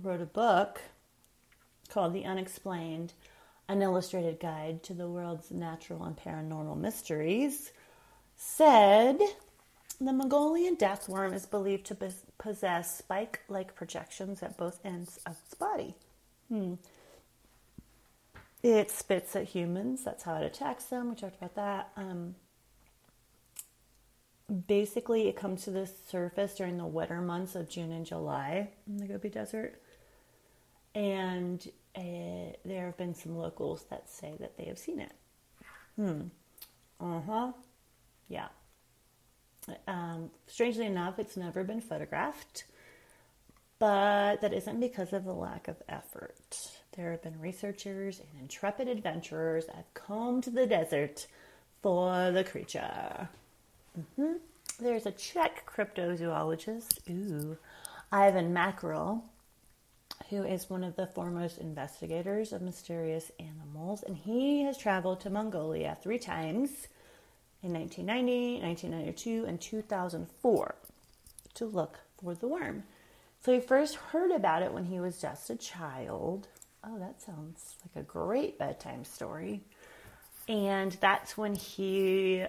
wrote 0.00 0.20
a 0.20 0.26
book 0.26 0.80
called 1.88 2.12
The 2.12 2.24
Unexplained 2.24 3.12
An 3.70 3.82
Illustrated 3.82 4.40
Guide 4.40 4.82
to 4.82 4.94
the 4.94 5.08
World's 5.08 5.52
Natural 5.52 6.02
and 6.02 6.16
Paranormal 6.16 6.76
Mysteries, 6.76 7.70
said 8.36 9.20
the 10.00 10.12
Mongolian 10.12 10.74
death 10.74 11.08
worm 11.08 11.32
is 11.32 11.46
believed 11.46 11.86
to 11.86 12.12
possess 12.36 12.98
spike 12.98 13.42
like 13.48 13.76
projections 13.76 14.42
at 14.42 14.56
both 14.56 14.84
ends 14.84 15.20
of 15.24 15.36
its 15.46 15.54
body. 15.54 15.94
Hmm. 16.48 16.74
It 18.60 18.90
spits 18.90 19.36
at 19.36 19.44
humans, 19.44 20.02
that's 20.02 20.24
how 20.24 20.34
it 20.34 20.44
attacks 20.44 20.86
them. 20.86 21.10
We 21.10 21.14
talked 21.14 21.40
about 21.40 21.54
that. 21.54 21.92
Um, 21.96 22.34
basically, 24.66 25.28
it 25.28 25.36
comes 25.36 25.62
to 25.62 25.70
the 25.70 25.88
surface 26.08 26.56
during 26.56 26.76
the 26.76 26.86
wetter 26.86 27.20
months 27.20 27.54
of 27.54 27.70
June 27.70 27.92
and 27.92 28.04
July 28.04 28.70
in 28.88 28.96
the 28.96 29.06
Gobi 29.06 29.28
Desert. 29.28 29.80
And 30.92 31.64
uh, 31.96 32.52
there 32.64 32.86
have 32.86 32.96
been 32.96 33.14
some 33.14 33.36
locals 33.36 33.84
that 33.90 34.08
say 34.08 34.34
that 34.40 34.56
they 34.56 34.64
have 34.64 34.78
seen 34.78 35.00
it. 35.00 35.12
Hmm. 35.96 36.22
Uh 37.00 37.20
huh. 37.20 37.52
Yeah. 38.28 38.48
Um, 39.86 40.30
strangely 40.46 40.86
enough, 40.86 41.18
it's 41.18 41.36
never 41.36 41.64
been 41.64 41.80
photographed, 41.80 42.64
but 43.78 44.40
that 44.40 44.52
isn't 44.52 44.80
because 44.80 45.12
of 45.12 45.24
the 45.24 45.34
lack 45.34 45.68
of 45.68 45.82
effort. 45.88 46.78
There 46.96 47.10
have 47.10 47.22
been 47.22 47.40
researchers 47.40 48.20
and 48.20 48.28
intrepid 48.40 48.88
adventurers 48.88 49.66
that 49.66 49.76
have 49.76 49.94
combed 49.94 50.44
the 50.44 50.66
desert 50.66 51.26
for 51.82 52.30
the 52.30 52.44
creature. 52.44 53.28
Mm-hmm. 53.98 54.34
There's 54.80 55.06
a 55.06 55.12
Czech 55.12 55.64
cryptozoologist, 55.66 57.08
ooh, 57.10 57.58
Ivan 58.10 58.52
Mackerle, 58.52 59.22
who 60.30 60.44
is 60.44 60.70
one 60.70 60.84
of 60.84 60.96
the 60.96 61.08
foremost 61.08 61.58
investigators 61.58 62.52
of 62.52 62.62
mysterious 62.62 63.30
animals, 63.40 64.02
and 64.04 64.16
he 64.16 64.62
has 64.62 64.78
traveled 64.78 65.20
to 65.20 65.30
Mongolia 65.30 65.98
three 66.00 66.18
times 66.18 66.70
in 67.62 67.72
1990, 67.72 68.62
1992, 68.62 69.44
and 69.46 69.60
2004 69.60 70.74
to 71.54 71.64
look 71.66 71.98
for 72.22 72.34
the 72.34 72.48
worm. 72.48 72.84
So 73.44 73.52
he 73.52 73.60
first 73.60 73.96
heard 73.96 74.30
about 74.30 74.62
it 74.62 74.72
when 74.72 74.84
he 74.84 75.00
was 75.00 75.20
just 75.20 75.50
a 75.50 75.56
child. 75.56 76.46
Oh, 76.84 76.98
that 76.98 77.20
sounds 77.20 77.76
like 77.84 78.02
a 78.02 78.06
great 78.06 78.58
bedtime 78.58 79.04
story. 79.04 79.62
And 80.48 80.92
that's 81.00 81.36
when 81.36 81.54
he 81.54 82.44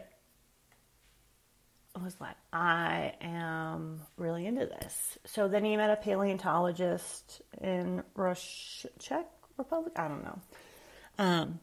was 2.00 2.16
like, 2.20 2.36
I 2.54 3.14
am 3.22 4.02
really 4.18 4.46
into 4.46 4.66
this. 4.66 5.18
So 5.26 5.48
then 5.48 5.66
he 5.66 5.76
met 5.76 5.90
a 5.90 5.98
paleontologist 5.98 7.42
in 7.60 8.04
Russia, 8.16 8.90
Czech 9.00 9.26
Republic. 9.58 9.94
I 9.98 10.08
don't 10.08 10.24
know. 10.24 10.40
Um, 11.18 11.60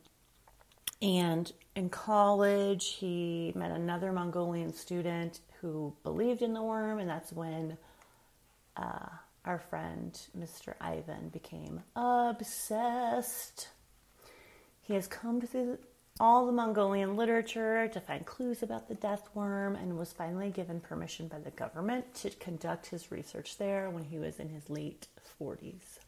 and 1.00 1.50
in 1.74 1.88
college, 1.88 2.94
he 2.94 3.52
met 3.54 3.70
another 3.70 4.12
Mongolian 4.12 4.72
student 4.72 5.40
who 5.60 5.94
believed 6.02 6.42
in 6.42 6.52
the 6.52 6.62
worm, 6.62 6.98
and 6.98 7.08
that's 7.08 7.32
when 7.32 7.76
uh, 8.76 9.06
our 9.44 9.58
friend 9.58 10.20
Mr. 10.38 10.74
Ivan 10.80 11.28
became 11.28 11.82
obsessed. 11.96 13.68
He 14.82 14.94
has 14.94 15.06
come 15.06 15.40
to 15.40 15.46
through 15.46 15.78
all 16.20 16.46
the 16.46 16.52
Mongolian 16.52 17.16
literature 17.16 17.88
to 17.88 18.00
find 18.00 18.26
clues 18.26 18.62
about 18.62 18.88
the 18.88 18.94
death 18.94 19.28
worm 19.34 19.76
and 19.76 19.96
was 19.96 20.12
finally 20.12 20.50
given 20.50 20.80
permission 20.80 21.28
by 21.28 21.38
the 21.38 21.50
government 21.50 22.12
to 22.16 22.30
conduct 22.30 22.86
his 22.86 23.12
research 23.12 23.56
there 23.56 23.88
when 23.90 24.04
he 24.04 24.18
was 24.18 24.40
in 24.40 24.48
his 24.48 24.68
late 24.68 25.06
40s. 25.40 26.00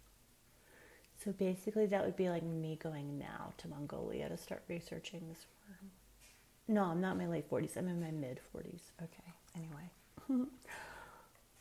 So 1.25 1.33
basically, 1.33 1.87
that 1.87 2.05
would 2.05 2.17
be 2.17 2.31
like 2.31 2.43
me 2.43 2.79
going 2.83 3.19
now 3.19 3.53
to 3.59 3.69
Mongolia 3.69 4.29
to 4.29 4.37
start 4.37 4.63
researching 4.69 5.21
this 5.29 5.47
worm. 5.69 5.91
No, 6.67 6.85
I'm 6.85 7.01
not 7.01 7.13
in 7.13 7.19
my 7.19 7.27
late 7.27 7.51
40s. 7.51 7.77
I'm 7.77 7.89
in 7.89 8.01
my 8.01 8.11
mid 8.11 8.41
40s. 8.55 8.81
Okay, 9.03 9.33
anyway. 9.57 10.47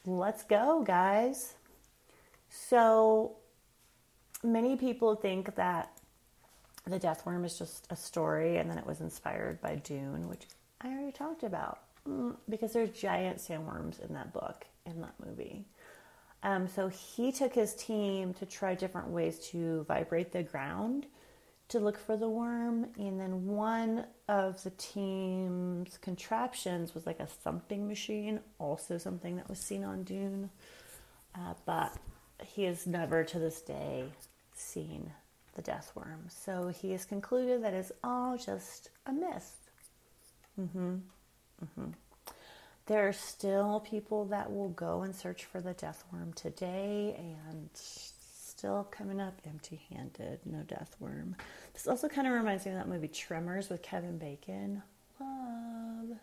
Let's 0.06 0.44
go, 0.44 0.84
guys. 0.84 1.56
So 2.50 3.36
many 4.44 4.76
people 4.78 5.16
think 5.16 5.56
that 5.56 5.99
the 6.90 7.00
death 7.00 7.26
worm 7.26 7.46
is 7.46 7.58
just 7.58 7.88
a 7.90 7.96
story 7.96 8.58
and 8.58 8.70
then 8.70 8.78
it 8.78 8.86
was 8.86 9.02
inspired 9.02 9.62
by 9.62 9.76
Dune, 9.76 10.28
which 10.28 10.48
I 10.82 10.90
already 10.90 11.12
talked 11.12 11.44
about 11.44 11.80
mm, 12.08 12.36
because 12.50 12.74
there's 12.74 12.92
giant 12.92 13.38
sandworms 13.38 14.04
in 14.06 14.14
that 14.14 14.34
book, 14.34 14.66
in 14.86 15.02
that 15.02 15.14
movie. 15.26 15.66
Um, 16.42 16.68
so 16.68 16.88
he 16.88 17.32
took 17.32 17.54
his 17.54 17.76
team 17.76 18.34
to 18.36 18.46
try 18.46 18.74
different 18.76 19.10
ways 19.10 19.40
to 19.50 19.84
vibrate 19.88 20.32
the 20.32 20.44
ground 20.44 21.06
to 21.70 21.80
look 21.80 21.98
for 21.98 22.18
the 22.18 22.30
worm. 22.30 22.88
And 22.98 23.20
then 23.20 23.46
one 23.46 24.06
of 24.28 24.62
the 24.64 24.72
team's 24.72 25.98
contraptions 25.98 26.94
was 26.94 27.06
like 27.06 27.20
a 27.20 27.26
thumping 27.26 27.88
machine, 27.88 28.40
also 28.58 28.98
something 28.98 29.38
that 29.38 29.50
was 29.50 29.60
seen 29.60 29.84
on 29.84 30.04
Dune. 30.04 30.50
Uh, 31.36 31.54
but 31.66 31.94
he 32.44 32.64
has 32.64 32.88
never 32.88 33.24
to 33.24 33.40
this 33.40 33.62
day 33.62 34.06
seen 34.54 35.12
the 35.60 35.72
death 35.72 35.92
worm. 35.94 36.26
So 36.30 36.70
he 36.70 36.92
has 36.94 37.04
concluded 37.04 37.64
that 37.64 37.74
it's 37.74 37.92
all 38.02 38.38
just 38.38 38.92
a 39.06 39.12
myth. 39.12 39.58
Mm-hmm. 40.60 40.96
Mm-hmm. 41.64 41.90
There 42.86 43.08
are 43.08 43.14
still 43.14 43.82
people 43.82 44.26
that 44.26 44.52
will 44.52 44.70
go 44.70 45.02
and 45.02 45.14
search 45.14 45.44
for 45.44 45.60
the 45.60 45.74
death 45.74 46.06
worm 46.14 46.32
today 46.32 47.18
and 47.50 47.70
still 47.74 48.88
coming 48.90 49.20
up 49.20 49.34
empty 49.46 49.82
handed, 49.94 50.40
no 50.46 50.60
death 50.64 50.96
worm. 51.00 51.36
This 51.74 51.88
also 51.88 52.08
kind 52.08 52.26
of 52.26 52.34
reminds 52.34 52.66
me 52.66 52.72
of 52.72 52.78
that 52.78 52.88
movie 52.88 53.10
Tremors 53.10 53.70
with 53.70 53.82
Kevin 53.82 54.18
Bacon. 54.18 54.82
Love. 55.20 56.18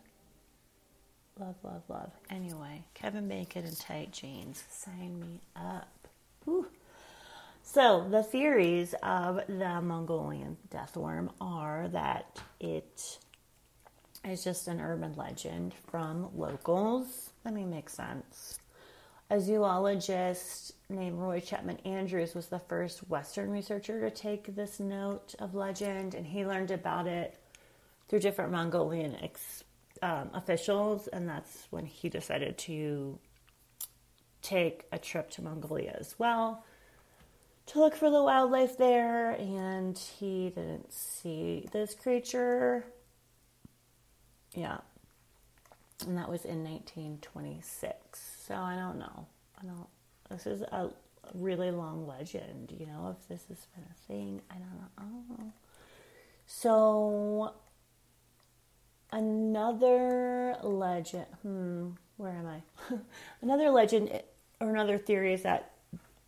Love, 1.39 1.55
love, 1.63 1.83
love. 1.87 2.11
Anyway, 2.31 2.83
Kevin 2.95 3.27
Bacon 3.27 3.65
and 3.65 3.79
tight 3.79 4.11
jeans. 4.11 4.63
Sign 4.71 5.19
me 5.19 5.41
up. 5.55 6.07
Whew. 6.43 6.65
So, 7.69 8.07
the 8.09 8.23
theories 8.23 8.95
of 9.03 9.41
the 9.49 9.81
Mongolian 9.81 10.55
death 10.69 10.95
worm 10.95 11.29
are 11.41 11.89
that 11.89 12.41
it 12.61 13.19
is 14.23 14.41
just 14.41 14.69
an 14.69 14.79
urban 14.79 15.15
legend 15.17 15.73
from 15.91 16.29
locals. 16.33 17.31
I 17.45 17.51
mean, 17.51 17.69
make 17.69 17.89
sense. 17.89 18.57
A 19.29 19.41
zoologist 19.41 20.75
named 20.87 21.19
Roy 21.19 21.41
Chapman 21.41 21.79
Andrews 21.79 22.33
was 22.33 22.47
the 22.47 22.59
first 22.69 22.99
Western 23.09 23.49
researcher 23.49 23.99
to 23.99 24.11
take 24.11 24.55
this 24.55 24.79
note 24.79 25.35
of 25.37 25.53
legend, 25.53 26.15
and 26.15 26.25
he 26.25 26.45
learned 26.45 26.71
about 26.71 27.05
it 27.05 27.37
through 28.07 28.19
different 28.19 28.53
Mongolian 28.53 29.13
ex, 29.21 29.65
um, 30.01 30.29
officials, 30.33 31.07
and 31.07 31.27
that's 31.27 31.67
when 31.69 31.85
he 31.85 32.07
decided 32.07 32.57
to 32.59 33.19
take 34.41 34.85
a 34.93 34.97
trip 34.97 35.29
to 35.31 35.41
Mongolia 35.41 35.97
as 35.99 36.17
well 36.17 36.63
to 37.67 37.79
look 37.79 37.95
for 37.95 38.09
the 38.09 38.23
wildlife 38.23 38.77
there, 38.77 39.31
and 39.31 39.97
he 39.97 40.49
didn't 40.49 40.91
see 40.91 41.67
this 41.71 41.93
creature. 41.93 42.85
Yeah, 44.53 44.77
and 46.05 46.17
that 46.17 46.29
was 46.29 46.45
in 46.45 46.63
1926. 46.63 48.45
So 48.47 48.55
I 48.55 48.75
don't 48.75 48.97
know. 48.97 49.27
I 49.61 49.65
don't. 49.65 49.87
This 50.29 50.45
is 50.47 50.61
a 50.61 50.89
really 51.33 51.71
long 51.71 52.07
legend. 52.07 52.73
You 52.77 52.87
know, 52.87 53.15
if 53.19 53.27
this 53.27 53.45
has 53.49 53.67
been 53.75 53.83
a 53.83 54.07
thing, 54.07 54.41
I 54.49 54.55
don't 54.55 55.39
know. 55.39 55.53
So 56.45 57.53
another 59.11 60.57
legend. 60.63 61.25
Hmm. 61.41 61.89
Where 62.15 62.31
am 62.31 62.47
I? 62.47 62.95
another 63.41 63.69
legend 63.69 64.09
or 64.59 64.69
another 64.69 64.97
theory 64.97 65.33
is 65.33 65.43
that 65.43 65.73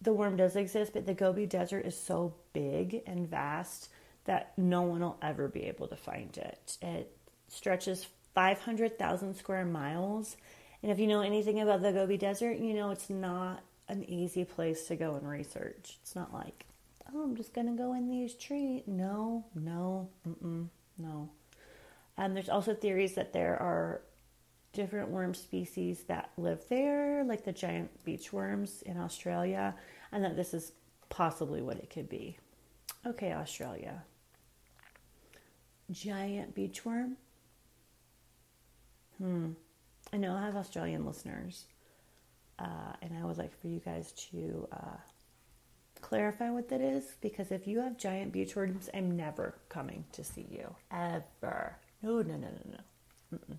the 0.01 0.13
worm 0.13 0.37
does 0.37 0.55
exist, 0.55 0.93
but 0.93 1.05
the 1.05 1.13
Gobi 1.13 1.45
Desert 1.45 1.85
is 1.85 1.99
so 1.99 2.33
big 2.53 3.01
and 3.05 3.27
vast 3.27 3.89
that 4.25 4.53
no 4.57 4.83
one 4.83 5.01
will 5.01 5.17
ever 5.21 5.47
be 5.47 5.63
able 5.63 5.87
to 5.87 5.95
find 5.95 6.37
it. 6.37 6.77
It 6.81 7.11
stretches 7.47 8.07
500,000 8.33 9.35
square 9.35 9.65
miles 9.65 10.37
and 10.81 10.91
if 10.91 10.99
you 10.99 11.07
know 11.07 11.21
anything 11.21 11.59
about 11.59 11.81
the 11.81 11.91
Gobi 11.91 12.17
Desert, 12.17 12.59
you 12.59 12.73
know 12.73 12.91
it's 12.91 13.09
not 13.09 13.63
an 13.89 14.03
easy 14.05 14.45
place 14.45 14.87
to 14.87 14.95
go 14.95 15.15
and 15.15 15.27
research. 15.27 15.97
It's 16.01 16.15
not 16.15 16.33
like, 16.33 16.65
oh, 17.13 17.23
I'm 17.23 17.35
just 17.35 17.53
going 17.53 17.67
to 17.67 17.73
go 17.73 17.93
in 17.93 18.09
these 18.09 18.33
trees. 18.35 18.83
No, 18.87 19.45
no, 19.55 20.09
no. 20.97 21.29
And 22.17 22.35
there's 22.35 22.49
also 22.49 22.73
theories 22.73 23.15
that 23.15 23.33
there 23.33 23.57
are 23.61 24.01
different 24.79 25.09
worm 25.09 25.33
species 25.33 26.03
that 26.07 26.31
live 26.37 26.63
there, 26.69 27.25
like 27.25 27.43
the 27.43 27.51
giant 27.51 27.89
beach 28.05 28.31
worms 28.31 28.81
in 28.83 28.97
Australia, 28.97 29.75
and 30.13 30.23
that 30.23 30.37
this 30.37 30.53
is 30.53 30.71
possibly 31.09 31.61
what 31.61 31.75
it 31.75 31.89
could 31.89 32.07
be. 32.07 32.37
Okay, 33.05 33.33
Australia. 33.33 34.03
Giant 35.91 36.55
beach 36.55 36.85
worm? 36.85 37.17
Hmm. 39.17 39.49
I 40.13 40.17
know 40.17 40.33
I 40.33 40.45
have 40.45 40.55
Australian 40.55 41.05
listeners, 41.05 41.65
uh, 42.57 42.93
and 43.01 43.11
I 43.21 43.25
would 43.25 43.37
like 43.37 43.59
for 43.59 43.67
you 43.67 43.81
guys 43.81 44.13
to 44.31 44.65
uh, 44.71 44.95
clarify 45.99 46.51
what 46.51 46.69
that 46.69 46.79
is 46.79 47.03
because 47.19 47.51
if 47.51 47.67
you 47.67 47.81
have 47.81 47.97
giant 47.97 48.31
beach 48.31 48.55
worms, 48.55 48.89
I'm 48.93 49.17
never 49.17 49.55
coming 49.67 50.05
to 50.13 50.23
see 50.23 50.47
you 50.49 50.73
ever. 50.89 51.75
No, 52.01 52.21
no, 52.21 52.37
no, 52.37 52.47
no, 52.47 52.77
no. 52.77 53.37
Mm-mm. 53.37 53.57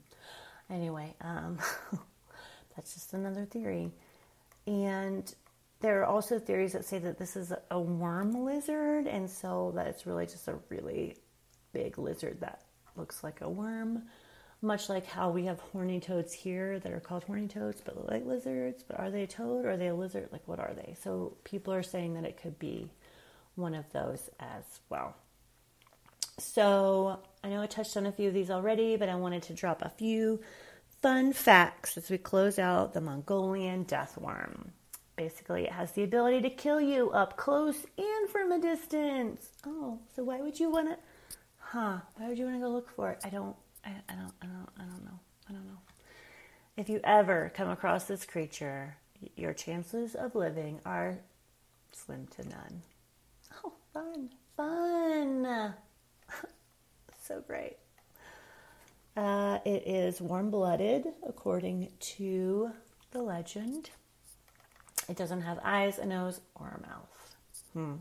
Anyway, 0.71 1.15
um, 1.21 1.59
that's 2.77 2.95
just 2.95 3.13
another 3.13 3.45
theory, 3.45 3.91
and 4.67 5.35
there 5.81 6.01
are 6.01 6.07
also 6.07 6.39
theories 6.39 6.73
that 6.73 6.85
say 6.85 6.99
that 6.99 7.19
this 7.19 7.37
is 7.37 7.53
a 7.71 7.81
worm 7.81 8.45
lizard, 8.45 9.07
and 9.07 9.29
so 9.29 9.73
that 9.75 9.87
it's 9.87 10.07
really 10.07 10.27
just 10.27 10.49
a 10.49 10.55
really 10.69 11.17
big 11.73 11.99
lizard 11.99 12.41
that 12.41 12.63
looks 12.97 13.23
like 13.25 13.41
a 13.41 13.49
worm 13.49 14.03
much 14.63 14.89
like 14.89 15.07
how 15.07 15.31
we 15.31 15.47
have 15.47 15.59
horny 15.73 16.01
toads 16.01 16.33
here 16.33 16.79
that 16.81 16.93
are 16.93 17.01
called 17.01 17.25
horny 17.25 17.49
toads 17.49 17.81
but 17.81 17.97
look 17.97 18.11
like 18.11 18.27
lizards. 18.27 18.83
But 18.87 18.99
are 18.99 19.11
they 19.11 19.23
a 19.23 19.27
toad 19.27 19.65
or 19.65 19.71
are 19.71 19.77
they 19.77 19.89
a 19.89 19.95
lizard? 19.95 20.29
Like, 20.33 20.47
what 20.47 20.59
are 20.59 20.73
they? 20.75 20.95
So, 21.03 21.37
people 21.45 21.73
are 21.73 21.83
saying 21.83 22.15
that 22.15 22.25
it 22.25 22.41
could 22.41 22.59
be 22.59 22.91
one 23.55 23.75
of 23.75 23.91
those 23.93 24.29
as 24.39 24.81
well. 24.89 25.17
So, 26.41 27.21
I 27.45 27.49
know 27.49 27.63
I 27.63 27.67
touched 27.67 27.97
on 27.97 28.07
a 28.07 28.13
few 28.13 28.29
of 28.29 28.35
these 28.35 28.51
already, 28.51 28.97
but 28.97 29.09
I 29.09 29.15
wanted 29.15 29.43
to 29.45 29.55
drop 29.55 29.83
a 29.83 29.91
few 29.91 30.41
fun 31.03 31.33
facts 31.33 31.97
as 31.97 32.11
we 32.11 32.19
close 32.19 32.59
out 32.59 32.93
the 32.93 33.01
Mongolian 33.01 33.85
death 33.85 34.19
worm. 34.19 34.73
Basically, 35.17 35.65
it 35.65 35.73
has 35.73 35.93
the 35.93 36.03
ability 36.03 36.41
to 36.43 36.51
kill 36.51 36.81
you 36.81 37.11
up 37.11 37.37
close 37.37 37.85
and 37.99 38.29
from 38.31 38.53
a 38.53 38.59
distance. 38.59 39.49
Oh, 39.67 39.99
so 40.17 40.25
why 40.25 40.41
would 40.41 40.59
you 40.59 40.71
want 40.71 40.89
to? 40.89 40.97
Huh? 41.59 41.99
Why 42.17 42.29
would 42.29 42.39
you 42.39 42.47
want 42.47 42.57
to 42.57 42.61
go 42.61 42.71
look 42.71 42.89
for 42.89 43.11
it? 43.11 43.19
I 43.23 43.29
don't 43.29 43.55
I, 43.85 43.91
I 44.09 44.15
don't, 44.15 44.33
I 44.43 44.47
don't, 44.47 44.69
I 44.79 44.83
don't 44.83 45.05
know. 45.05 45.19
I 45.49 45.53
don't 45.53 45.67
know. 45.67 45.79
If 46.77 46.89
you 46.89 47.01
ever 47.05 47.53
come 47.55 47.69
across 47.69 48.05
this 48.05 48.25
creature, 48.25 48.97
your 49.37 49.53
chances 49.53 50.15
of 50.15 50.35
living 50.35 50.81
are 50.85 51.19
slim 51.93 52.27
to 52.37 52.49
none. 52.49 52.83
Oh, 53.65 53.73
fun, 53.93 54.31
fun! 54.57 55.75
So 57.31 57.41
great. 57.47 57.77
Uh, 59.17 59.59
it 59.65 59.87
is 59.87 60.21
warm 60.21 60.51
blooded, 60.51 61.07
according 61.27 61.89
to 62.01 62.73
the 63.13 63.23
legend. 63.23 63.91
It 65.09 65.17
doesn't 65.17 65.43
have 65.43 65.61
eyes, 65.63 65.99
a 65.99 66.07
nose, 66.07 66.41
or 66.57 66.77
a 66.77 66.89
mouth. 66.89 67.37
Hmm. 67.73 67.95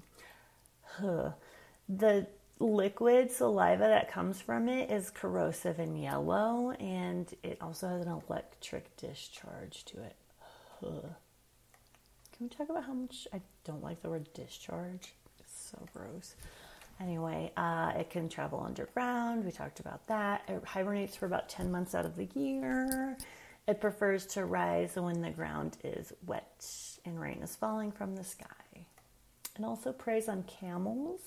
Huh. 0.84 1.32
The 1.88 2.26
liquid 2.60 3.32
saliva 3.32 3.84
that 3.84 4.12
comes 4.12 4.42
from 4.42 4.68
it 4.68 4.90
is 4.90 5.12
corrosive 5.12 5.78
and 5.78 6.02
yellow, 6.02 6.72
and 6.72 7.32
it 7.44 7.60
also 7.62 7.88
has 7.88 8.02
an 8.06 8.22
electric 8.28 8.98
discharge 8.98 9.86
to 9.86 10.02
it. 10.02 10.16
Ugh. 10.84 11.06
Can 12.36 12.48
we 12.48 12.50
talk 12.50 12.70
about 12.70 12.86
how 12.86 12.94
much 12.94 13.28
I 13.32 13.42
don't 13.64 13.84
like 13.84 14.02
the 14.02 14.10
word 14.10 14.28
discharge? 14.34 15.14
It's 15.40 15.72
so 15.72 15.88
gross. 15.94 16.34
Anyway, 17.02 17.52
uh, 17.56 17.94
it 17.98 18.10
can 18.10 18.28
travel 18.28 18.62
underground. 18.66 19.46
We 19.46 19.52
talked 19.52 19.80
about 19.80 20.06
that. 20.08 20.44
It 20.48 20.64
hibernates 20.66 21.16
for 21.16 21.26
about 21.26 21.48
10 21.48 21.72
months 21.72 21.96
out 21.96 22.06
of 22.06 22.16
the 22.16 22.28
year. 22.36 23.18
It 23.68 23.80
prefers 23.80 24.26
to 24.28 24.46
rise 24.46 24.96
when 24.96 25.22
the 25.22 25.30
ground 25.30 25.78
is 25.84 26.12
wet 26.26 26.66
and 27.06 27.20
rain 27.20 27.42
is 27.42 27.56
falling 27.56 27.92
from 27.92 28.16
the 28.16 28.24
sky. 28.24 28.46
It 28.76 29.64
also 29.64 29.94
preys 29.94 30.28
on 30.28 30.44
camels 30.44 31.22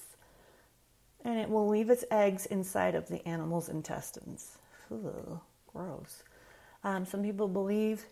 and 1.25 1.39
it 1.39 1.49
will 1.49 1.69
leave 1.69 1.89
its 1.89 2.05
eggs 2.11 2.47
inside 2.47 2.95
of 2.95 3.09
the 3.09 3.27
animal's 3.27 3.69
intestines. 3.69 4.59
Ugh, 4.91 5.39
gross. 5.73 6.23
Um, 6.85 7.07
some 7.07 7.23
people 7.23 7.47
believe 7.47 8.05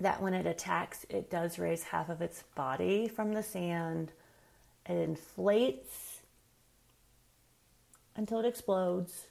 that 0.00 0.20
when 0.20 0.34
it 0.34 0.46
attacks, 0.46 1.06
it 1.08 1.30
does 1.30 1.58
raise 1.58 1.84
half 1.84 2.08
of 2.08 2.20
its 2.20 2.42
body 2.54 3.06
from 3.06 3.32
the 3.32 3.42
sand. 3.42 4.12
It 4.86 4.96
inflates 4.96 6.09
until 8.20 8.40
it 8.40 8.46
explodes, 8.46 9.26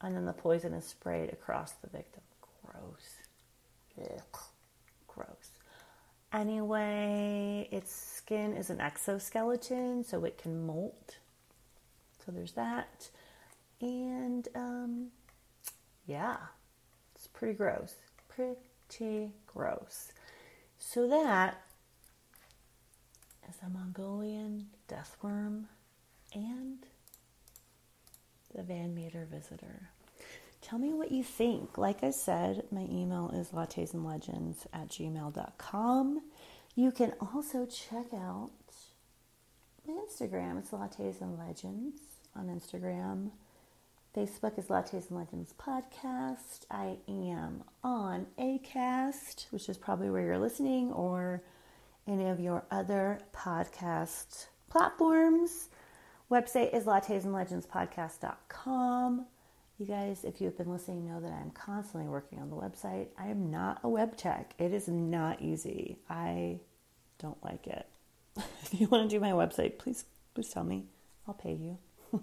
and 0.00 0.14
then 0.14 0.24
the 0.24 0.32
poison 0.32 0.72
is 0.72 0.84
sprayed 0.84 1.32
across 1.32 1.72
the 1.72 1.88
victim. 1.88 2.22
Gross. 2.62 3.18
Ugh. 4.00 4.40
Gross. 5.08 5.50
Anyway, 6.32 7.68
its 7.70 7.92
skin 7.92 8.54
is 8.54 8.70
an 8.70 8.80
exoskeleton, 8.80 10.04
so 10.04 10.24
it 10.24 10.38
can 10.38 10.64
molt 10.64 11.18
so 12.24 12.32
there's 12.32 12.52
that. 12.52 13.10
And 13.80 14.48
um, 14.54 15.08
yeah, 16.06 16.36
it's 17.14 17.26
pretty 17.26 17.54
gross. 17.54 17.94
Pretty 18.28 19.32
gross. 19.46 20.12
So 20.78 21.06
that 21.08 21.60
is 23.48 23.56
a 23.64 23.68
Mongolian 23.68 24.68
death 24.88 25.16
worm 25.22 25.68
and 26.32 26.78
the 28.54 28.62
Van 28.62 28.94
Meter 28.94 29.26
visitor. 29.30 29.90
Tell 30.60 30.78
me 30.78 30.92
what 30.94 31.12
you 31.12 31.22
think. 31.22 31.76
Like 31.76 32.02
I 32.02 32.10
said, 32.10 32.64
my 32.70 32.82
email 32.82 33.30
is 33.34 33.48
lattesandlegends 33.48 34.66
at 34.72 34.88
gmail.com. 34.88 36.22
You 36.74 36.90
can 36.90 37.12
also 37.20 37.66
check 37.66 38.06
out 38.14 38.50
my 39.86 39.94
Instagram. 39.94 40.58
It's 40.58 40.70
Lattes 40.70 41.20
and 41.20 41.38
Legends 41.38 42.00
on 42.34 42.46
Instagram. 42.46 43.30
Facebook 44.16 44.58
is 44.58 44.66
Lattes 44.66 45.10
and 45.10 45.18
Legends 45.18 45.52
Podcast. 45.58 46.64
I 46.70 46.96
am 47.08 47.64
on 47.82 48.26
ACAST, 48.38 49.46
which 49.50 49.68
is 49.68 49.76
probably 49.76 50.08
where 50.08 50.24
you're 50.24 50.38
listening, 50.38 50.92
or 50.92 51.42
any 52.06 52.28
of 52.28 52.40
your 52.40 52.64
other 52.70 53.18
podcast 53.34 54.46
platforms. 54.70 55.68
Website 56.30 56.74
is 56.74 56.84
lattesandlegendspodcast.com. 56.84 59.26
You 59.78 59.86
guys, 59.86 60.24
if 60.24 60.40
you 60.40 60.46
have 60.46 60.56
been 60.56 60.70
listening, 60.70 61.06
know 61.06 61.20
that 61.20 61.32
I'm 61.32 61.50
constantly 61.50 62.08
working 62.08 62.38
on 62.38 62.48
the 62.48 62.56
website. 62.56 63.08
I 63.18 63.26
am 63.26 63.50
not 63.50 63.80
a 63.82 63.88
web 63.88 64.16
tech. 64.16 64.54
It 64.58 64.72
is 64.72 64.88
not 64.88 65.42
easy. 65.42 65.98
I 66.08 66.60
don't 67.18 67.42
like 67.44 67.66
it. 67.66 67.86
if 68.36 68.80
you 68.80 68.86
want 68.86 69.10
to 69.10 69.16
do 69.16 69.20
my 69.20 69.32
website, 69.32 69.78
please 69.78 70.04
please 70.34 70.48
tell 70.48 70.64
me. 70.64 70.84
I'll 71.26 71.34
pay 71.34 71.54
you. 71.54 71.78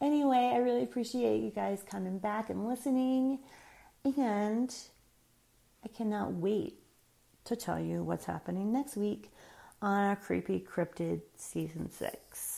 anyway, 0.00 0.52
I 0.54 0.58
really 0.58 0.82
appreciate 0.82 1.42
you 1.42 1.50
guys 1.50 1.84
coming 1.88 2.18
back 2.18 2.50
and 2.50 2.68
listening. 2.68 3.38
And 4.04 4.74
I 5.84 5.88
cannot 5.88 6.34
wait 6.34 6.78
to 7.44 7.56
tell 7.56 7.80
you 7.80 8.02
what's 8.02 8.24
happening 8.24 8.72
next 8.72 8.96
week 8.96 9.30
on 9.80 10.04
our 10.04 10.16
Creepy 10.16 10.60
Cryptid 10.60 11.20
Season 11.36 11.90
6. 11.90 12.57